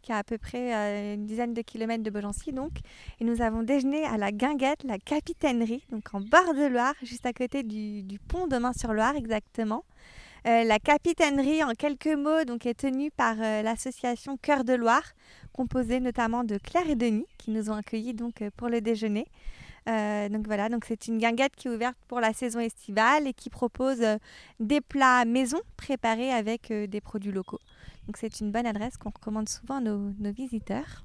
[0.00, 2.78] qui est à peu près euh, une dizaine de kilomètres de Beaugency, donc,
[3.20, 7.26] et nous avons déjeuné à la Guinguette, la capitainerie, donc en bord de Loire, juste
[7.26, 9.84] à côté du, du pont de Main-sur-Loire, exactement.
[10.46, 15.02] Euh, la capitainerie, en quelques mots, donc est tenue par euh, l'association Cœur de Loire,
[15.52, 19.26] composée notamment de Claire et Denis, qui nous ont accueillis donc euh, pour le déjeuner.
[19.86, 23.50] Donc voilà, donc c'est une guinguette qui est ouverte pour la saison estivale et qui
[23.50, 24.00] propose
[24.60, 27.58] des plats maison préparés avec des produits locaux.
[28.06, 31.02] Donc c'est une bonne adresse qu'on recommande souvent à nos, visiteurs.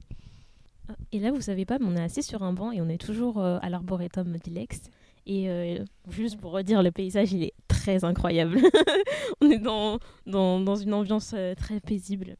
[1.12, 3.02] Et là, vous savez pas, mais on est assis sur un banc et on est
[3.02, 4.82] toujours à l'arboretum d'Ilex.
[5.26, 5.80] Et
[6.12, 7.54] juste pour redire, le paysage, il est
[7.86, 8.60] très incroyable.
[9.42, 12.36] on est dans, dans, dans une ambiance euh, très paisible.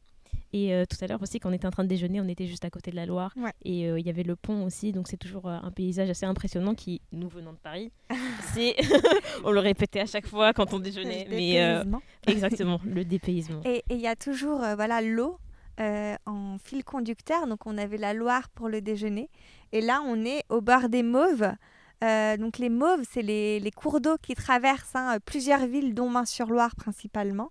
[0.52, 2.46] Et euh, tout à l'heure aussi, quand on était en train de déjeuner, on était
[2.46, 3.32] juste à côté de la Loire.
[3.36, 3.52] Ouais.
[3.64, 6.26] Et euh, il y avait le pont aussi, donc c'est toujours euh, un paysage assez
[6.26, 7.92] impressionnant qui, nous venant de Paris,
[8.54, 8.74] c'est...
[9.44, 11.26] on le répétait à chaque fois quand on déjeunait.
[11.28, 11.84] Le Mais
[12.26, 13.60] exactement, le dépaysement.
[13.64, 15.38] Et il y a toujours voilà l'eau
[15.78, 17.46] en fil conducteur.
[17.46, 19.28] Donc on avait la Loire pour le déjeuner.
[19.72, 21.52] Et là, on est au bord des Mauves.
[22.04, 26.76] Euh, donc les Mauves, c'est les, cours d'eau qui traversent hein, plusieurs villes, dont Main-sur-Loire
[26.76, 27.50] principalement,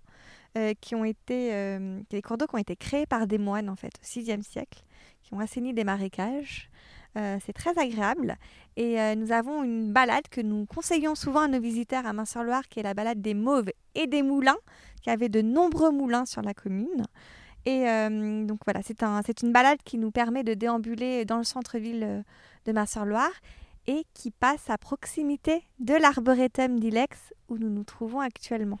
[0.56, 3.76] euh, qui ont été euh, cours d'eau qui ont été créés par des moines en
[3.76, 4.82] fait au VIe siècle,
[5.22, 6.70] qui ont assaini des marécages.
[7.16, 8.36] Euh, c'est très agréable
[8.76, 12.68] et euh, nous avons une balade que nous conseillons souvent à nos visiteurs à Main-sur-Loire,
[12.68, 14.58] qui est la balade des Mauves et des Moulins,
[15.02, 17.06] qui avait de nombreux moulins sur la commune.
[17.64, 21.44] Et euh, donc voilà, c'est un, une balade qui nous permet de déambuler dans le
[21.44, 22.22] centre-ville euh,
[22.66, 23.32] de Main-sur-Loire
[23.86, 28.78] et qui passe à proximité de l'arboretum d'Ilex où nous nous trouvons actuellement.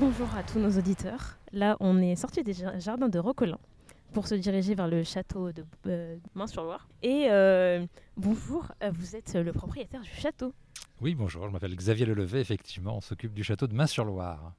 [0.00, 1.38] Bonjour à tous nos auditeurs.
[1.52, 3.58] Là, on est sorti des ja- jardins de Roquelin
[4.12, 6.88] pour se diriger vers le château de euh, Main-sur-Loire.
[7.02, 7.86] Et euh,
[8.16, 10.52] bonjour, euh, vous êtes le propriétaire du château.
[11.00, 14.52] Oui, bonjour, je m'appelle Xavier Lelevé, effectivement, on s'occupe du château de Main-sur-Loire.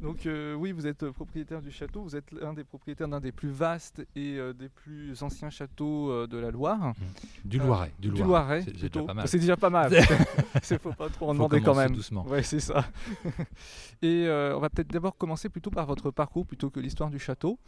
[0.00, 3.18] Donc euh, oui, vous êtes euh, propriétaire du château, vous êtes l'un des propriétaires d'un
[3.18, 6.94] des plus vastes et euh, des plus anciens châteaux euh, de la Loire.
[7.44, 7.92] Du Euh, Loiret.
[7.98, 8.62] du Du Loiret.
[8.62, 9.28] C'est- déjà pas mal.
[9.28, 9.92] C'est déjà pas mal.
[10.62, 11.90] C'est faut pas trop en Faut demander quand même.
[11.94, 12.24] doucement.
[12.26, 12.84] Ouais, c'est ça.
[14.02, 17.58] et on va peut-être d'abord commencer plutôt par votre parcours plutôt que l'histoire du château.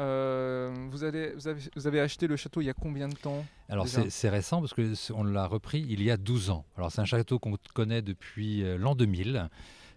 [0.00, 3.14] Euh, vous, allez, vous, avez, vous avez acheté le château il y a combien de
[3.14, 6.64] temps Alors c'est récent parce qu'on l'a repris il y a 12 ans.
[6.76, 9.48] Alors c'est un château qu'on connaît depuis euh, l'an 2000.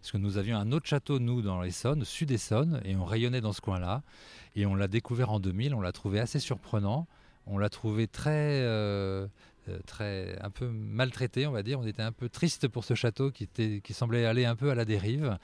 [0.01, 3.53] Parce que nous avions un autre château, nous, dans l'Essonne, sud-Essonne, et on rayonnait dans
[3.53, 4.03] ce coin-là.
[4.53, 7.07] Et on l'a découvert en 2000, on l'a trouvé assez surprenant.
[7.45, 9.27] On l'a trouvé très, euh,
[9.85, 11.79] très, un peu maltraité, on va dire.
[11.79, 14.69] On était un peu triste pour ce château qui, était, qui semblait aller un peu
[14.71, 15.37] à la dérive.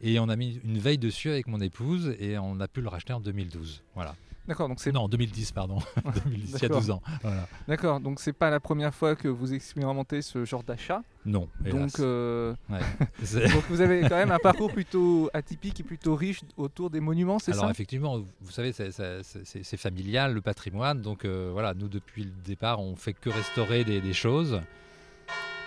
[0.00, 2.88] Et on a mis une veille dessus avec mon épouse et on a pu le
[2.88, 3.82] racheter en 2012.
[3.94, 4.14] Voilà.
[4.48, 5.78] D'accord, donc c'est Non, en 2010, pardon.
[6.24, 6.80] 2010, il y a D'accord.
[6.80, 7.02] 12 ans.
[7.22, 7.48] Voilà.
[7.66, 11.02] d'accord, donc c'est pas la première fois que vous expérimentez ce genre d'achat.
[11.24, 11.48] Non.
[11.64, 12.78] Donc, euh, Ouais.
[13.52, 17.38] Donc vous avez quand même un parcours plutôt atypique et plutôt riche autour des monuments,
[17.40, 17.70] c'est Alors ça?
[17.72, 21.02] effectivement, vous savez, c'est- familial, le patrimoine.
[21.02, 24.60] Donc euh, voilà, nous depuis le départ, on fait que restaurer des, des choses.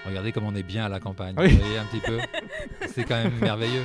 [0.05, 1.35] Regardez comme on est bien à la campagne.
[1.37, 1.49] Oui.
[1.51, 2.19] Vous voyez un petit peu?
[2.87, 3.83] C'est quand même merveilleux.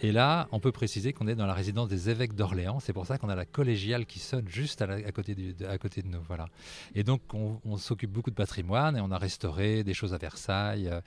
[0.00, 2.80] Et là, on peut préciser qu'on est dans la résidence des évêques d'Orléans.
[2.80, 6.20] C'est pour ça qu'on a la collégiale qui sonne juste à, côté, de, nous.
[6.26, 6.46] Voilà.
[6.94, 10.18] Et donc, on, on s'occupe beaucoup de patrimoine et on a restauré des choses à
[10.18, 11.00] Versailles, euh,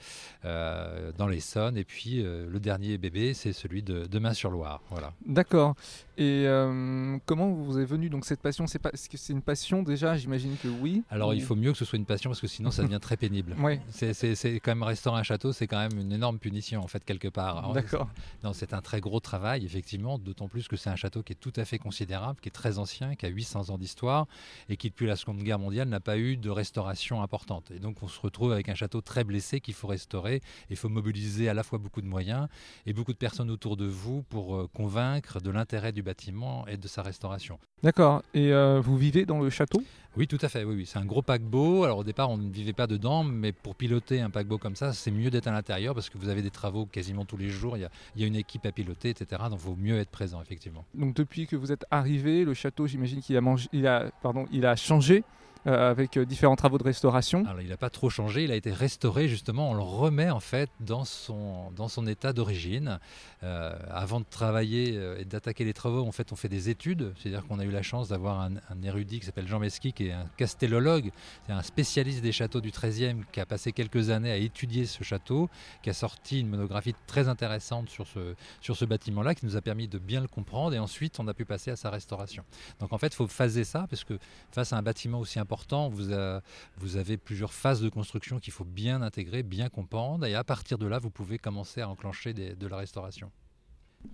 [0.46, 1.78] euh, dans l'Essonne.
[1.78, 4.82] Et puis, euh, le dernier bébé, c'est celui de, de Main-sur-Loire.
[4.90, 5.14] Voilà.
[5.26, 5.76] D'accord.
[6.18, 8.66] Et euh, comment vous est venue donc cette passion?
[8.66, 10.18] C'est pas, est-ce que c'est une passion déjà?
[10.18, 11.04] J'imagine que oui.
[11.12, 13.00] Alors, Ou- il faut mieux que ce soit une passion parce que sinon, ça devient
[13.02, 13.56] très pénible.
[13.68, 17.04] Ouais, C'est quand même restaurer un château, c'est quand même une énorme punition en fait
[17.04, 17.58] quelque part.
[17.58, 18.08] Alors, d'accord.
[18.44, 21.38] Non, c'est un très gros travail, effectivement, d'autant plus que c'est un château qui est
[21.40, 24.26] tout à fait considérable, qui est très ancien, qui a 800 ans d'histoire
[24.70, 27.70] et qui, depuis la Seconde Guerre mondiale, n'a pas eu de restauration importante.
[27.72, 30.42] Et donc, on se retrouve avec un château très blessé qu'il faut restaurer.
[30.70, 32.48] Il faut mobiliser à la fois beaucoup de moyens
[32.86, 36.78] et beaucoup de personnes autour de vous pour euh, convaincre de l'intérêt du bâtiment et
[36.78, 37.60] de sa restauration.
[37.84, 38.24] D'accord.
[38.34, 39.84] Et euh, vous vivez dans le château?
[40.18, 40.64] Oui, tout à fait.
[40.64, 40.86] Oui, oui.
[40.88, 41.84] C'est un gros paquebot.
[41.84, 44.94] Alors au départ, on ne vivait pas dedans, mais pour piloter un paquebot comme ça,
[44.94, 47.78] c'est mieux d'être à l'intérieur parce que vous avez des travaux quasiment tous les jours.
[47.78, 49.44] Il y a, il y a une équipe à piloter, etc.
[49.50, 50.86] Donc, il vaut mieux être présent, effectivement.
[50.96, 54.46] Donc depuis que vous êtes arrivé, le château, j'imagine qu'il a, mangé, il a, pardon,
[54.52, 55.24] il a changé.
[55.68, 57.44] Euh, avec euh, différents travaux de restauration.
[57.46, 60.40] Alors il n'a pas trop changé, il a été restauré justement, on le remet en
[60.40, 63.00] fait dans son, dans son état d'origine.
[63.44, 67.46] Euh, avant de travailler et d'attaquer les travaux, en fait on fait des études, c'est-à-dire
[67.46, 68.52] qu'on a eu la chance d'avoir un,
[68.82, 71.12] érudit qui s'appelle Jean Mesqui, qui est un castellologue,
[71.46, 75.04] c'est un spécialiste des châteaux du XIIIe, qui a passé quelques années à étudier ce
[75.04, 75.50] château,
[75.84, 79.62] qui a sorti une monographie très intéressante sur ce, sur ce bâtiment-là, qui nous a
[79.62, 82.46] permis de bien le comprendre, et ensuite on a pu passer à sa restauration.
[82.80, 84.18] Donc en fait il faut phaser ça, parce que
[84.52, 85.57] face à un bâtiment aussi important,
[85.90, 86.42] vous, a-
[86.78, 90.78] vous avez plusieurs phases de construction qu'il faut bien intégrer, bien comprendre, et à partir
[90.78, 93.32] de là, vous pouvez commencer à enclencher des- de la restauration.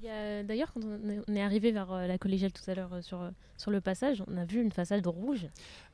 [0.02, 0.80] D'ailleurs, quand
[1.28, 3.80] on est- arrivé vers euh, la collégiale tout à l'heure euh, sur, euh, sur le
[3.82, 5.46] passage, on a vu une façade rouge.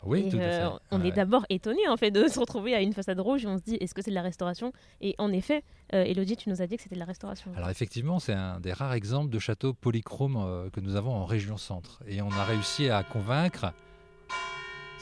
[0.05, 0.61] Oui, Et, tout à fait.
[0.63, 3.47] euh, on est d'abord étonné en fait de se retrouver à une façade rouge et
[3.47, 4.71] on se dit est-ce que c'est de la restauration?
[5.01, 7.51] Et en effet, euh, Elodie, tu nous as dit que c'était de la restauration.
[7.55, 11.25] Alors effectivement, c'est un des rares exemples de château polychrome euh, que nous avons en
[11.25, 12.01] région centre.
[12.07, 13.73] Et on a réussi à convaincre...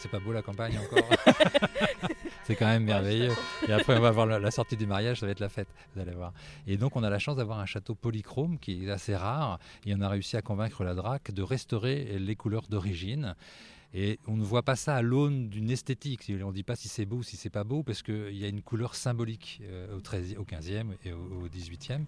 [0.08, 1.10] C'est pas beau la campagne encore
[2.46, 3.34] C'est quand même merveilleux.
[3.68, 5.68] Et après, on va voir la, la sortie du mariage, ça va être la fête,
[5.94, 6.32] vous allez voir.
[6.66, 9.60] Et donc, on a la chance d'avoir un château polychrome qui est assez rare.
[9.86, 13.36] Et on a réussi à convaincre la DRAC de restaurer les couleurs d'origine.
[13.94, 16.32] Et on ne voit pas ça à l'aune d'une esthétique.
[16.42, 18.46] On ne dit pas si c'est beau ou si c'est pas beau, parce qu'il y
[18.46, 22.06] a une couleur symbolique euh, au, 13, au 15e et au, au 18e.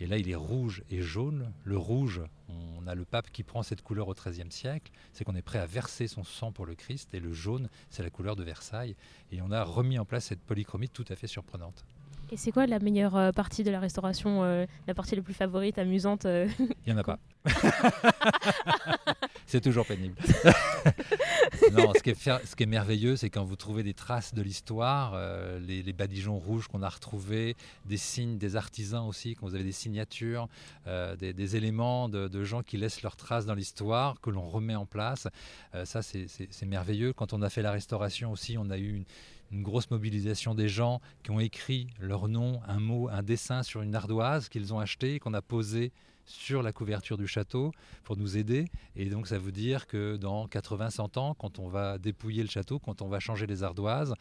[0.00, 1.52] Et là, il est rouge et jaune.
[1.64, 4.92] Le rouge, on a le pape qui prend cette couleur au XIIIe siècle.
[5.12, 7.14] C'est qu'on est prêt à verser son sang pour le Christ.
[7.14, 8.94] Et le jaune, c'est la couleur de Versailles.
[9.32, 11.84] Et on a remis en place cette polychromie tout à fait surprenante.
[12.30, 15.34] Et c'est quoi la meilleure euh, partie de la restauration euh, La partie la plus
[15.34, 17.18] favorite, amusante euh Il n'y en a pas.
[19.46, 20.14] c'est toujours pénible.
[21.72, 25.92] non, ce qui est, merveilleux, c'est quand vous trouvez des traces de l'histoire, euh, les,
[25.92, 27.56] badigeons rouges qu'on a retrouvés,
[27.86, 30.48] des signes des artisans aussi, quand vous avez des signatures,
[30.86, 34.86] euh, des, éléments de, gens qui laissent leurs traces dans l'histoire, que l'on remet en
[34.86, 35.28] place.
[35.74, 36.28] Euh, ça, c'est-
[36.66, 37.12] merveilleux.
[37.12, 39.04] Quand on a fait la restauration aussi, on a eu une,
[39.52, 43.80] une grosse mobilisation des gens qui ont écrit leur nom, un mot, un dessin sur
[43.80, 45.92] une ardoise qu'ils ont acheté, qu'on a posé
[46.28, 47.72] sur la couverture du château
[48.04, 48.66] pour nous aider.
[48.96, 52.78] Et donc ça veut dire que dans 80-100 ans, quand on va dépouiller le château,
[52.78, 54.14] quand on va changer les ardoises,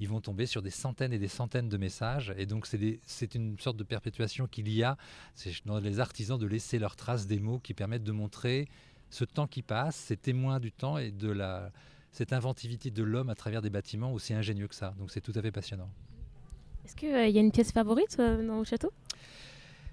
[0.00, 2.32] ils vont tomber sur des centaines et des centaines de messages.
[2.38, 4.96] Et donc c'est une sorte de perpétuation qu'il y a
[5.34, 8.68] c'est dans les artisans de laisser leurs traces des mots qui permettent de montrer
[9.10, 11.36] ce temps qui passe, ces témoins du temps et de
[12.12, 14.94] cette inventivité de l'homme à travers des bâtiments aussi ingénieux que ça.
[14.98, 15.90] Donc c'est tout à fait passionnant.
[16.84, 18.90] Est-ce qu'il y a une pièce favorite euh, dans le château?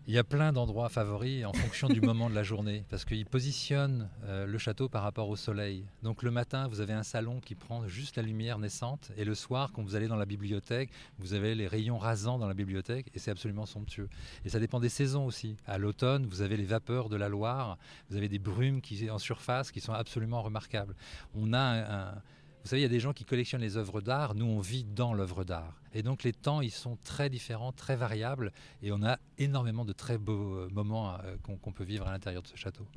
[0.08, 3.26] Il y a plein d'endroits favoris en fonction du moment de la journée, parce qu'ils
[3.26, 5.84] positionnent euh, le château par rapport au soleil.
[6.04, 9.34] Donc le matin, vous avez un salon qui prend juste la lumière naissante, et le
[9.34, 13.08] soir, quand vous allez dans la bibliothèque, vous avez les rayons rasants dans la bibliothèque,
[13.16, 14.08] et c'est absolument somptueux.
[14.46, 15.58] Et ça dépend des saisons aussi.
[15.66, 17.80] À l'automne, vous avez les vapeurs de la Loire,
[18.12, 20.96] vous avez des brumes qui, en surface qui sont absolument remarquables.
[21.34, 22.22] On a un- un,
[22.66, 24.34] vous savez, il y a des gens qui collectionnent les œuvres d'art.
[24.34, 25.80] Nous, on vit dans l'œuvre d'art.
[25.94, 28.52] Et donc, les temps, ils sont très différents, très variables.
[28.82, 32.12] Et on a énormément de très beaux euh, moments euh, qu'on qu'on peut vivre à
[32.12, 32.88] l'intérieur de ce château.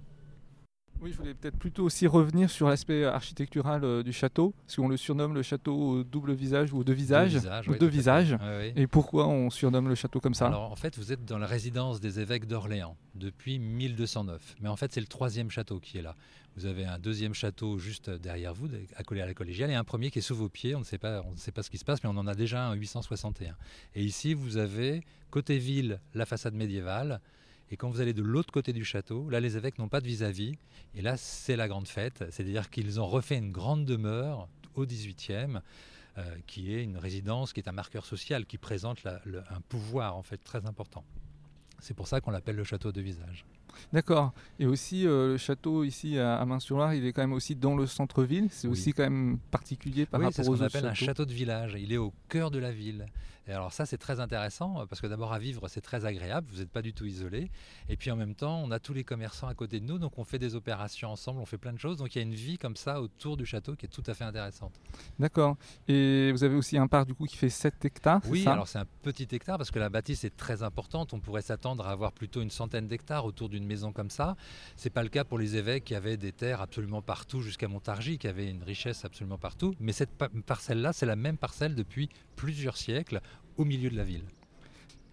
[1.01, 4.89] Oui, je voulais peut-être plutôt aussi revenir sur l'aspect architectural euh, du château, parce qu'on
[4.89, 7.33] le surnomme le château au double visage ou aux deux visages.
[7.33, 8.37] Deux visages, ou oui, deux visages.
[8.41, 8.73] Oui.
[8.75, 10.47] Et pourquoi on surnomme le château comme ça?
[10.49, 14.57] Alors, en fait, vous êtes dans la résidence des évêques d'Orléans depuis 1209.
[14.61, 16.17] Mais en fait, c'est le troisième château qui est là.
[16.57, 20.11] Vous avez un deuxième château juste derrière vous, accolé à la collégiale, et un premier
[20.11, 20.75] qui est sous vos pieds.
[20.75, 22.27] On ne sait pas, on ne sait pas ce qui se passe, mais on en
[22.27, 23.55] a déjà un en 861.
[23.95, 27.21] Et ici, vous avez côté ville la façade médiévale.
[27.71, 30.07] Et quand vous allez de l'autre côté du château, là, les évêques n'ont pas de
[30.07, 30.55] vis-à-vis.
[30.95, 32.25] Et là, c'est la grande fête.
[32.31, 35.61] C'est-à-dire qu'ils ont refait une grande demeure au 18e,
[36.17, 40.23] euh, qui est une résidence, qui est un marqueur social, qui présente un pouvoir, en
[40.23, 41.05] fait, très important.
[41.81, 43.45] C'est pour ça qu'on l'appelle le château de visage.
[43.93, 44.33] D'accord.
[44.59, 47.77] Et aussi, euh, le château ici à, à Main-sur-Loire, il est quand même aussi dans
[47.77, 48.49] le centre-ville.
[48.51, 48.73] C'est Oui.
[48.73, 51.33] aussi quand même particulier par oui, rapport c'est ce aux qu'on appelle un château de
[51.33, 51.77] village.
[51.79, 53.07] Il est au cœur de la ville.
[53.47, 56.47] Et alors ça, c'est très intéressant parce que d'abord à vivre, c'est très agréable.
[56.53, 57.51] Vous n'êtes pas du tout isolé.
[57.89, 60.19] Et puis en même temps, on a tous les commerçants à côté de nous, donc
[60.19, 61.97] on fait des opérations ensemble, on fait plein de choses.
[61.97, 64.13] Donc il y a une vie comme ça autour du château qui est tout à
[64.13, 64.75] fait intéressante.
[65.19, 65.57] D'accord.
[65.89, 68.21] Et vous avez aussi un parc du coup qui fait 7 hectares.
[68.27, 68.53] Oui, ça?
[68.53, 71.15] alors c'est un petit hectare parce que la bâtisse est très importante.
[71.15, 74.37] On pourrait s'attendre à avoir plutôt une centaine d'hectares autour d'une maison comme ça.
[74.77, 78.19] C'est pas le cas pour les évêques qui avaient des terres absolument partout jusqu'à Montargis,
[78.19, 79.75] qui avaient une richesse absolument partout.
[79.81, 83.21] Mais cette pa- parcelle-là, c'est la même parcelle depuis plusieurs siècles
[83.57, 84.25] au milieu de la ville.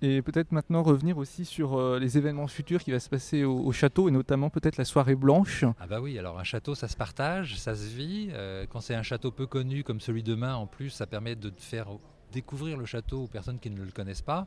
[0.01, 3.59] Et peut-être maintenant revenir aussi sur euh, les événements futurs qui va se passer au,
[3.59, 5.63] au château et notamment peut-être la soirée blanche.
[5.79, 8.27] Ah bah oui, alors un château, ça se partage, ça se vit.
[8.33, 11.35] Euh, quand c'est un château peu connu comme celui de Main, en plus, ça permet
[11.35, 11.87] de faire
[12.35, 14.45] découvrir le château aux personnes qui ne le connaissent pas.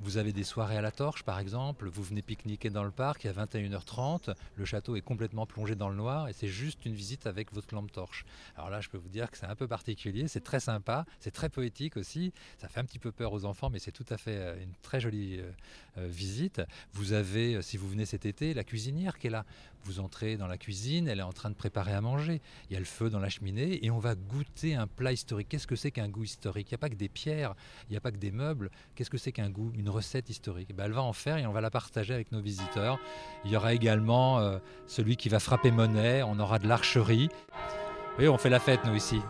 [0.00, 3.24] Vous avez des soirées à la torche par exemple, vous venez pique-niquer dans le parc,
[3.24, 7.26] a 21h30, le château est complètement plongé dans le noir et c'est juste une visite
[7.26, 8.26] avec votre lampe torche.
[8.56, 11.30] Alors là je peux vous dire que c'est un peu particulier, c'est très sympa, c'est
[11.30, 14.18] très poétique aussi, ça fait un petit peu peur aux enfants mais c'est tout à
[14.18, 15.50] fait euh, une très jolie euh,
[15.96, 16.60] euh, visite.
[16.92, 19.46] Vous avez, si vous venez cet été, la cuisinière qui est là.
[19.84, 22.40] Vous entrez dans la cuisine, elle est en train de préparer à manger.
[22.68, 25.48] Il y a le feu dans la cheminée et on va goûter un plat historique.
[25.48, 26.68] Qu'est-ce que c'est qu'un goût historique?
[26.68, 27.54] Il n'y a pas que des pierres,
[27.88, 28.70] il n'y a pas que des meubles.
[28.94, 29.72] Qu'est-ce que c'est qu'un goût?
[29.76, 30.74] Une recette historique.
[30.74, 32.98] Ben, elle va en faire et on va la partager avec nos visiteurs.
[33.44, 37.28] Il y aura également euh, celui qui va frapper monnaie, on aura de l'archerie.
[38.18, 39.20] Oui, on fait la fête nous ici.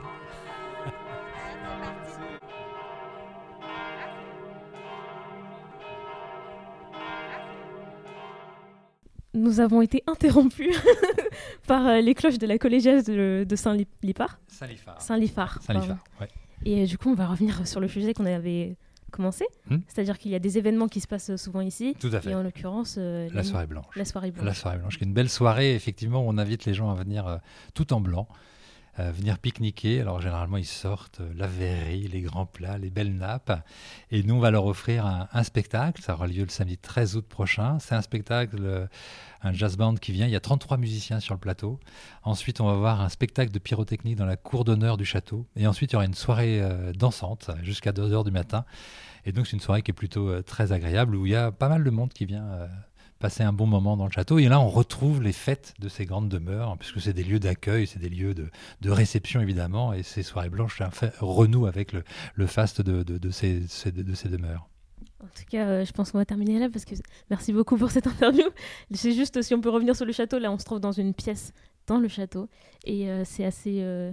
[9.51, 10.77] Nous avons été interrompus
[11.67, 14.39] par euh, les cloches de la collégiale de, de Saint-Lipard.
[14.47, 15.03] Saint-Lifard.
[15.03, 15.61] Saint-Lifard.
[15.61, 16.29] Saint-Lifard, ouais.
[16.65, 18.77] Et euh, du coup, on va revenir sur le sujet qu'on avait
[19.11, 19.45] commencé.
[19.69, 19.79] Hmm.
[19.89, 21.97] C'est-à-dire qu'il y a des événements qui se passent souvent ici.
[21.99, 22.31] Tout à fait.
[22.31, 23.97] Et en l'occurrence, euh, La soirée blanche.
[23.97, 24.47] la soirée blanche.
[24.47, 26.95] La soirée blanche, qui est une belle soirée, effectivement, où on invite les gens à
[26.95, 27.39] venir euh,
[27.75, 28.29] tout en blanc,
[28.99, 30.01] euh, venir pique-niquer.
[30.01, 33.53] Alors, généralement, ils sortent euh, la verrerie, les grands plats, les belles nappes.
[34.11, 36.03] Et nous, on va leur offrir un, spectacle.
[36.03, 37.79] Ça aura lieu le samedi 13 août prochain.
[37.79, 38.87] C'est un spectacle, euh,
[39.43, 40.27] un jazz band qui vient.
[40.27, 41.79] Il y a 33 musiciens sur le plateau.
[42.25, 45.47] Ensuite, on va voir un spectacle de pyrotechnie dans la cour d'honneur du château.
[45.55, 46.61] Et ensuite, il y aura une soirée
[46.95, 48.65] dansante jusqu'à 2 heures du matin.
[49.25, 51.69] Et donc, c'est une soirée qui est plutôt très agréable où il y a pas
[51.69, 52.69] mal de monde qui vient
[53.21, 54.39] passer un bon moment dans le château.
[54.41, 57.39] Et là, on retrouve les fêtes de ces grandes demeures, hein, puisque c'est des lieux
[57.39, 58.49] d'accueil, c'est des lieux de,
[58.81, 59.93] de réception, évidemment.
[59.93, 63.61] Et ces soirées blanches, c'est un fait renoue avec le, faste de, de, ces-
[63.93, 64.69] de ces demeures.
[65.23, 66.95] En tout cas, euh, je pense qu'on va terminer là parce que
[67.29, 68.45] merci beaucoup pour cette interview.
[68.93, 70.39] C'est juste si on peut revenir sur le château.
[70.39, 71.53] Là, on se trouve dans une pièce
[71.87, 72.49] dans le château
[72.85, 73.81] et euh, c'est assez.
[73.83, 74.13] euh,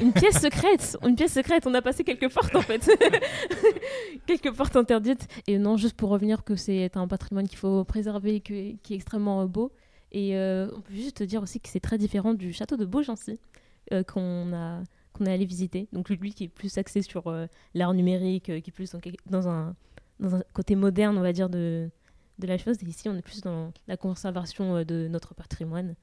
[0.00, 1.66] Une pièce secrète, une pièce secrète.
[1.66, 2.90] On a passé quelques portes en fait,
[4.26, 5.28] quelques portes interdites.
[5.46, 8.96] Et non, juste pour revenir que c'est un patrimoine qu'il faut préserver, que- qui est
[8.96, 9.72] extrêmement euh, beau.
[10.12, 13.38] Et euh, on peut juste dire aussi que c'est très différent du château de Beaugency
[13.92, 14.82] euh, qu'on a
[15.14, 15.88] qu'on est allé visiter.
[15.92, 17.24] Donc lui qui est plus axé sur
[17.74, 18.94] l'art numérique, qui est plus
[19.26, 19.76] dans, un,
[20.20, 21.90] dans un côté moderne, on va dire, de,
[22.38, 22.76] de la chose.
[22.82, 25.96] Et ici, on est plus dans la conservation de notre patrimoine.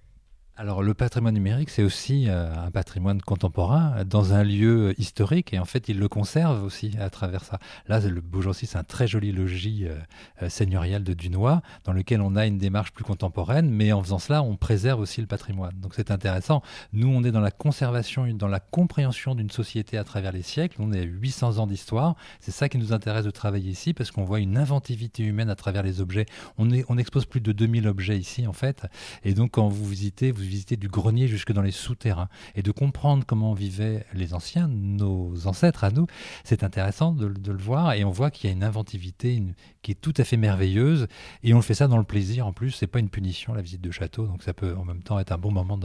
[0.61, 5.53] Alors le patrimoine numérique, c'est aussi euh, un patrimoine contemporain euh, dans un lieu historique
[5.53, 7.59] et en fait, il le conserve aussi à travers ça.
[7.87, 9.95] Là, le Beaugency, c'est un très joli logis euh,
[10.43, 14.19] euh, seigneurial de Dunois dans lequel on a une démarche plus contemporaine, mais en faisant
[14.19, 15.79] cela, on préserve aussi le patrimoine.
[15.79, 16.61] Donc c'est intéressant.
[16.91, 20.81] Nous, on est dans la conservation, dans la compréhension d'une société à travers les siècles.
[20.81, 22.17] On est à 800 ans d'histoire.
[22.41, 25.55] C'est ça qui nous intéresse de travailler ici parce qu'on voit une inventivité humaine à
[25.55, 26.25] travers les objets.
[26.57, 28.85] On, on expose plus de 2000 objets ici, en fait.
[29.23, 32.29] Et donc, quand vous visitez, vous visitez du grenier jusque dans les souterrains.
[32.55, 36.07] Et de comprendre comment vivaient les anciens, nos ancêtres à nous,
[36.43, 37.93] c'est intéressant de, le voir.
[37.93, 39.41] Et on voit qu'il y a une inventivité
[39.81, 41.07] qui est tout à fait merveilleuse.
[41.43, 42.47] Et on fait ça dans le plaisir.
[42.47, 44.27] En plus, c'est pas une punition, la visite de château.
[44.27, 45.79] Donc, ça peut en même temps être un bon moment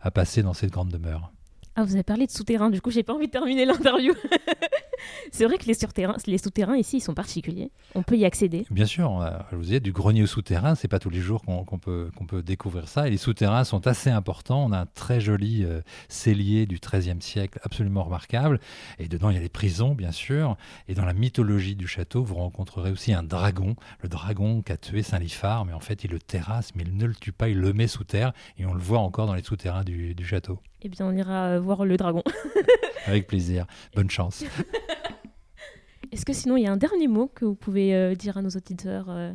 [0.00, 1.32] à passer dans cette grande demeure.
[1.78, 4.14] Ah, vous avez parlé de souterrain, du coup, j'ai pas envie de terminer l'interview.
[5.30, 7.70] c'est vrai que les souterrains, ici, sont particuliers.
[7.94, 8.66] On peut y accéder.
[8.70, 11.78] Bien sûr, je vous disais, du grenier au souterrain, c'est pas tous les jours qu'on
[11.78, 13.06] peut, peut découvrir ça.
[13.06, 14.64] Et les souterrains sont assez importants.
[14.64, 18.60] On a un très joli euh, cellier du XIIIe siècle, absolument remarquable.
[18.98, 20.56] Et dedans, il y a les prisons, bien sûr.
[20.88, 23.76] Et dans la mythologie du château, vous rencontrerez aussi un dragon.
[24.02, 27.06] Le dragon qui a tué Saint-Lifard, mais en fait, il le terrasse, mais il ne
[27.06, 28.32] le tue pas, il le met sous terre.
[28.58, 30.60] Et on le voit encore dans les souterrains du château.
[30.82, 32.22] Eh bien, on ira euh, voir le dragon.
[33.06, 33.66] Avec plaisir.
[33.94, 34.44] Bonne chance.
[36.12, 38.42] Est-ce que sinon, il y a un dernier mot que vous pouvez euh, dire à
[38.42, 39.32] nos auditeurs euh,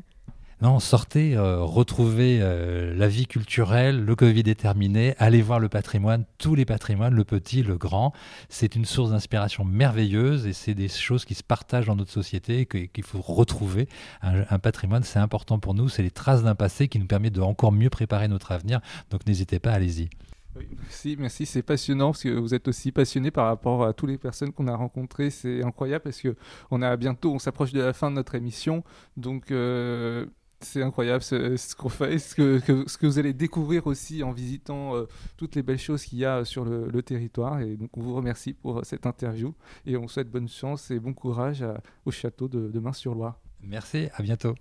[0.61, 6.25] Non, sortez, euh, retrouvez la vie culturelle, le Covid est terminé, allez voir le patrimoine,
[6.37, 8.13] tous les patrimoines, le petit, le grand.
[8.49, 12.61] C'est une source d'inspiration merveilleuse et c'est des choses qui se partagent dans notre société
[12.61, 13.87] et qu'il faut retrouver.
[14.21, 17.29] Un, un patrimoine, c'est important pour nous, c'est les traces d'un passé qui nous permet
[17.29, 18.79] de encore mieux préparer notre avenir.
[19.09, 20.09] Donc n'hésitez pas, allez-y.
[20.55, 24.09] Oui, merci, merci, c'est passionnant parce que vous êtes aussi passionné par rapport à toutes
[24.09, 25.29] les personnes qu'on a rencontrées.
[25.29, 26.35] C'est incroyable parce que
[26.71, 28.83] on a bientôt, on s'approche de la fin de notre émission,
[29.15, 30.25] donc euh,
[30.59, 35.55] c'est incroyable ce, qu'on fait, ce que, vous allez découvrir aussi en visitant euh, toutes
[35.55, 37.61] les belles choses qu'il y a sur le, territoire.
[37.61, 41.13] Et donc on vous remercie pour cette interview et on souhaite bonne chance et bon
[41.13, 41.65] courage
[42.05, 43.39] au château de, de Main-sur-Loire.
[43.63, 44.55] Merci, à bientôt.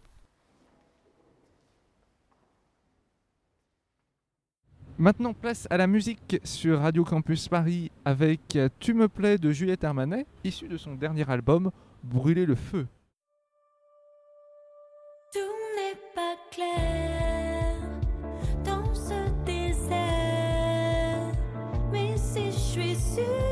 [5.00, 9.82] Maintenant, place à la musique sur Radio Campus Paris avec Tu me plais de Juliette
[9.82, 11.70] Armanet, issu de son dernier album
[12.04, 12.86] Brûler le feu.
[15.32, 15.38] Tout
[15.74, 17.78] n'est pas clair
[18.62, 21.32] dans ce désert.
[21.90, 23.49] Mais si je suis sur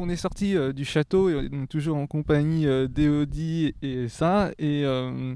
[0.00, 4.08] On est sorti euh, du château et on est toujours en compagnie euh, d'Eodi et
[4.08, 5.34] ça et euh,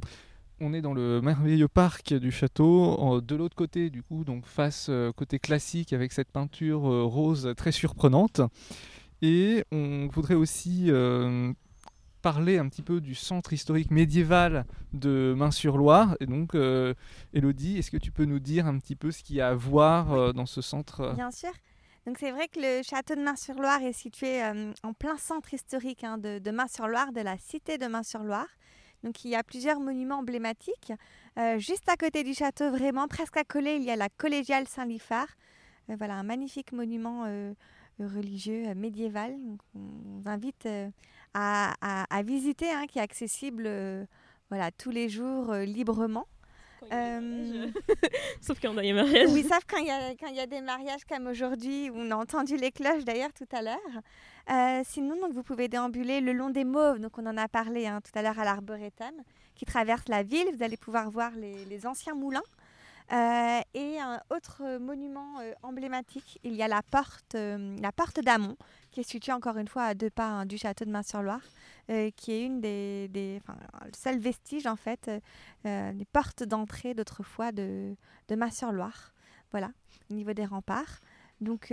[0.60, 4.86] on est dans le merveilleux parc du château de l'autre côté du coup donc face
[4.88, 8.40] euh, côté classique avec cette peinture rose très surprenante.
[9.20, 10.90] Et on voudrait aussi
[12.22, 16.16] parler un petit peu du centre historique médiéval de Main-sur-Loire.
[16.20, 16.56] Et donc
[17.32, 19.54] Elodie est-ce que tu peux nous dire un petit peu ce qu'il y a à
[19.54, 21.14] voir dans ce centre?
[21.14, 21.50] Bien sûr.
[22.06, 26.02] Donc c'est vrai que le château de Main-sur-Loire est situé euh, en plein centre historique
[26.02, 28.48] hein, de, de Main-sur-Loire, de la cité de Main-sur-Loire.
[29.04, 30.92] Donc il y a plusieurs monuments emblématiques.
[31.38, 35.28] Euh, juste à côté du château, vraiment presque accolé, il y a la collégiale Saint-Liphard.
[35.90, 37.52] Euh, voilà, un magnifique monument euh,
[38.00, 39.36] religieux médiéval.
[39.76, 40.68] On vous invite
[41.34, 43.70] à, à- à visiter, hein, qui est accessible
[44.76, 45.54] tous les jours
[46.92, 47.68] Euh,
[48.40, 51.26] Sauf y a oui, quand il y, a- quand il y a des mariages comme
[51.26, 53.78] aujourd'hui, où on a entendu les cloches d'ailleurs tout à l'heure.
[54.50, 57.86] Euh, sinon, donc, vous pouvez déambuler le long des Mauves, donc on en a parlé
[57.86, 59.12] hein, tout à l'heure à l'Arboretum,
[59.54, 60.46] qui traverse la ville.
[60.56, 62.42] Vous allez pouvoir voir les, les anciens moulins.
[63.12, 68.20] Euh, et un autre monument euh, emblématique, il y a la porte, euh, la porte
[68.20, 68.56] d'Amont,
[68.92, 71.40] qui est située encore une fois à deux pas hein, du château de Main-sur-Loire,
[71.90, 73.40] euh, qui est une des, des-
[73.84, 75.18] le seul vestige en fait euh,
[75.66, 77.96] euh, des portes d'entrée d'autrefois de,
[78.28, 79.12] de Main-sur-Loire.
[79.50, 79.70] Voilà,
[80.10, 81.00] au niveau des remparts.
[81.40, 81.72] Donc,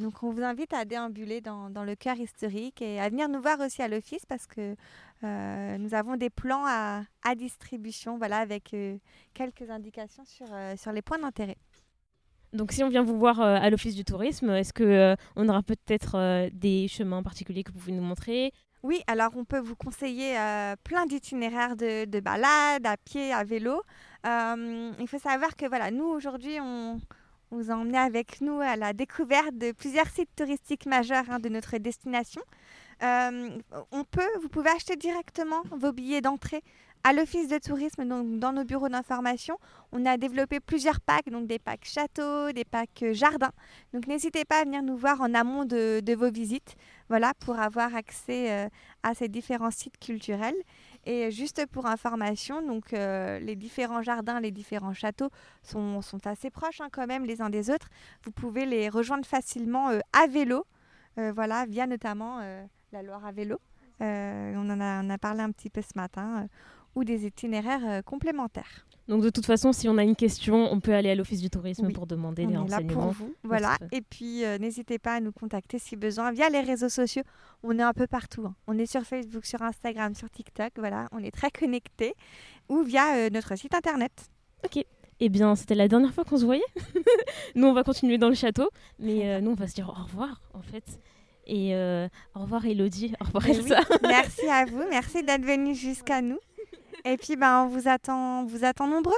[0.00, 3.42] donc on vous invite à déambuler dans, dans le cœur historique et à venir nous
[3.42, 4.74] voir aussi à l'office parce que
[5.22, 8.74] nous avons des plans à, à distribution voilà, avec
[9.34, 10.46] quelques indications sur,
[10.78, 11.58] sur les points d'intérêt.
[12.52, 15.48] Donc si on vient vous voir euh, à l'office du tourisme, est-ce que euh, on
[15.48, 18.52] aura peut-être euh, des chemins particuliers que vous pouvez nous montrer?
[18.82, 20.36] Oui, alors on peut vous conseiller
[20.84, 23.82] plein d'itinéraires de, de balades, à pied, à vélo.
[24.24, 26.98] Il faut savoir que voilà, nous aujourd'hui, on,
[27.50, 31.50] vous a emmené avec nous à la découverte de plusieurs sites touristiques majeurs hein, de
[31.50, 32.40] notre destination.
[33.02, 36.62] On peut, vous pouvez acheter directement vos billets d'entrée
[37.02, 39.56] à l'office de tourisme, donc dans nos bureaux d'information.
[39.92, 43.52] On a développé plusieurs packs, donc des packs châteaux, des packs euh, jardins.
[43.94, 46.76] Donc n'hésitez pas à venir nous voir en amont de, vos visites,
[47.08, 48.68] voilà, pour avoir accès euh,
[49.02, 50.56] à ces différents sites culturels.
[51.06, 55.30] Et juste pour information, donc euh, les différents jardins, les différents châteaux
[55.62, 57.88] sont, assez proches hein, quand même les uns des autres.
[58.24, 60.66] Vous pouvez les rejoindre facilement à vélo,
[61.16, 62.40] voilà, via notamment
[62.92, 63.58] la Loire à vélo.
[64.00, 66.46] On en a, parlé un petit peu ce matin,
[66.94, 68.86] ou des itinéraires euh, complémentaires.
[69.08, 71.50] Donc de toute façon, si on a une question, on peut aller à l'office du
[71.50, 71.92] tourisme Oui.
[71.92, 73.10] pour demander On des est là pour renseignements.
[73.10, 73.34] vous.
[73.42, 73.76] Voilà.
[73.90, 77.24] Et puis, euh, n'hésitez pas à nous contacter si besoin via les réseaux sociaux.
[77.64, 78.44] On est un peu partout.
[78.46, 78.54] hein.
[78.68, 80.70] On est sur Facebook, sur Instagram, sur TikTok.
[80.76, 82.14] Voilà, on est très connectés.
[82.68, 84.12] Ou via euh, notre site internet.
[85.22, 86.62] Eh bien, c'était la dernière fois qu'on se voyait.
[87.56, 88.70] nous, on va continuer dans le château,
[89.00, 90.84] mais euh, nous, on va se dire au revoir, en fait.
[91.46, 91.74] Et
[92.36, 93.12] au revoir, Elodie.
[93.20, 93.58] Au revoir, Eh oui.
[93.58, 93.80] Elsa.
[94.02, 94.82] Merci à vous.
[94.88, 96.38] Merci d'être venus jusqu'à nous.
[97.04, 99.12] Et puis, ben, on vous attend, on vous attend nombreux.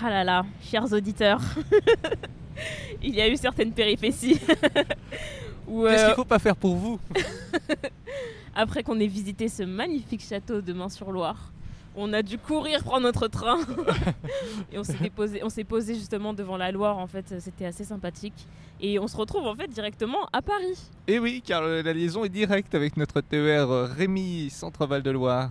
[0.00, 1.40] Ah là là, chers auditeurs,
[3.02, 4.38] il y a eu certaines péripéties.
[5.68, 7.00] Qu'est-ce euh, qu'il faut pas faire pour vous?
[8.58, 11.52] après qu'on ait visité ce magnifique château de Main-sur-Loire,
[11.94, 13.60] on a dû courir prendre notre train
[14.72, 16.98] et on s'est déposé, on s'est posé justement devant la Loire.
[16.98, 18.34] En fait, c'était assez sympathique
[18.80, 20.76] et on se retrouve en fait directement à Paris.
[21.06, 25.10] Et Eh oui, car la liaison est directe avec notre TER euh, Rémy Centre-Val de
[25.12, 25.50] Loire.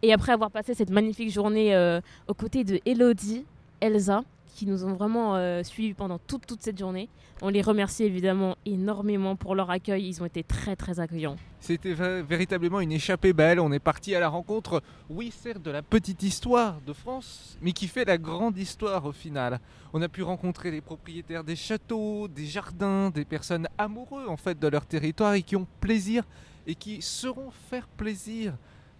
[0.00, 3.44] Et après avoir passé cette magnifique journée euh, aux côtés de Elodie,
[3.80, 4.22] Elsa,
[4.54, 7.08] qui nous ont vraiment euh, suivis pendant toute, toute cette journée,
[7.40, 10.06] on les remercie évidemment énormément pour leur accueil.
[10.06, 11.36] Ils ont été très très accueillants.
[11.60, 13.60] C'était véritablement une échappée belle.
[13.60, 17.72] On est parti à la rencontre, oui, certes, de la petite histoire de France, mais
[17.72, 19.60] qui fait la grande histoire au final.
[19.92, 24.58] On a pu rencontrer les propriétaires des châteaux, des jardins, des personnes amoureux en fait
[24.58, 26.24] de leur territoire et qui ont plaisir
[26.66, 28.54] et qui sauront faire plaisir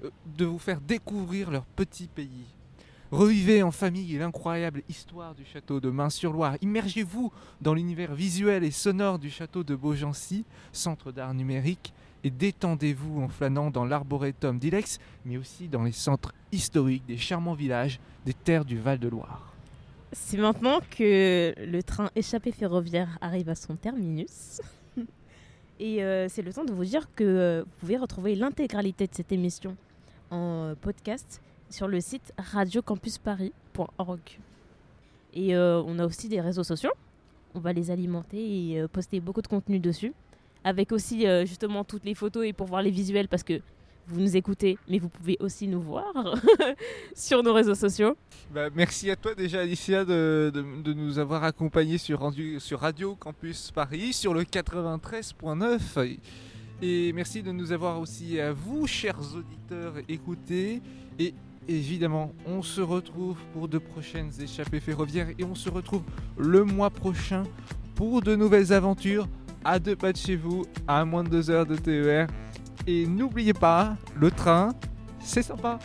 [0.05, 2.47] euh, de vous faire découvrir leur petit pays.
[3.13, 6.57] Revivez en famille l'incroyable histoire du château de Main-sur-Loire.
[6.63, 11.93] Immergez-vous dans l'univers visuel et sonore du château de Beaugency, centre d'art numérique,
[12.25, 17.53] et détendez-vous en flânant dans l'arboretum d'Ilex, mais aussi dans les centres historiques des charmants
[17.53, 19.53] villages des terres du Val-de-Loire.
[20.13, 24.63] C'est maintenant que le train échappé ferroviaire arrive à son terminus.
[25.79, 29.15] Et euh, c'est le temps de vous dire que euh, vous pouvez retrouver l'intégralité de
[29.15, 29.77] cette émission
[30.31, 31.43] en euh, podcast
[31.73, 34.21] sur le site radiocampusparis.org.
[35.35, 36.93] Et euh, on a aussi des réseaux sociaux.
[37.55, 40.13] On va les alimenter et euh, poster beaucoup de contenu dessus.
[40.65, 43.61] Avec aussi euh, justement toutes les photos et pour voir les visuels parce que
[44.09, 46.13] vous nous écoutez, mais vous pouvez aussi nous voir
[47.15, 48.17] sur nos réseaux sociaux.
[48.53, 53.71] Bah, merci à toi déjà Alicia de, de- nous avoir accompagnés sur, sur Radio Campus
[53.71, 56.19] Paris sur le 93.9
[56.83, 60.83] et merci de nous avoir aussi à vous chers auditeurs écoutés
[61.19, 61.33] et
[61.69, 66.03] évidemment on se retrouve pour de prochaines échappées ferroviaires et on se retrouve
[66.37, 67.45] le mois prochain
[67.95, 69.29] pour de nouvelles aventures.
[69.65, 72.27] À deux pas de chez vous à moins de deux heures de TER
[72.87, 74.71] et n'oubliez pas le train
[75.21, 75.79] c'est sympa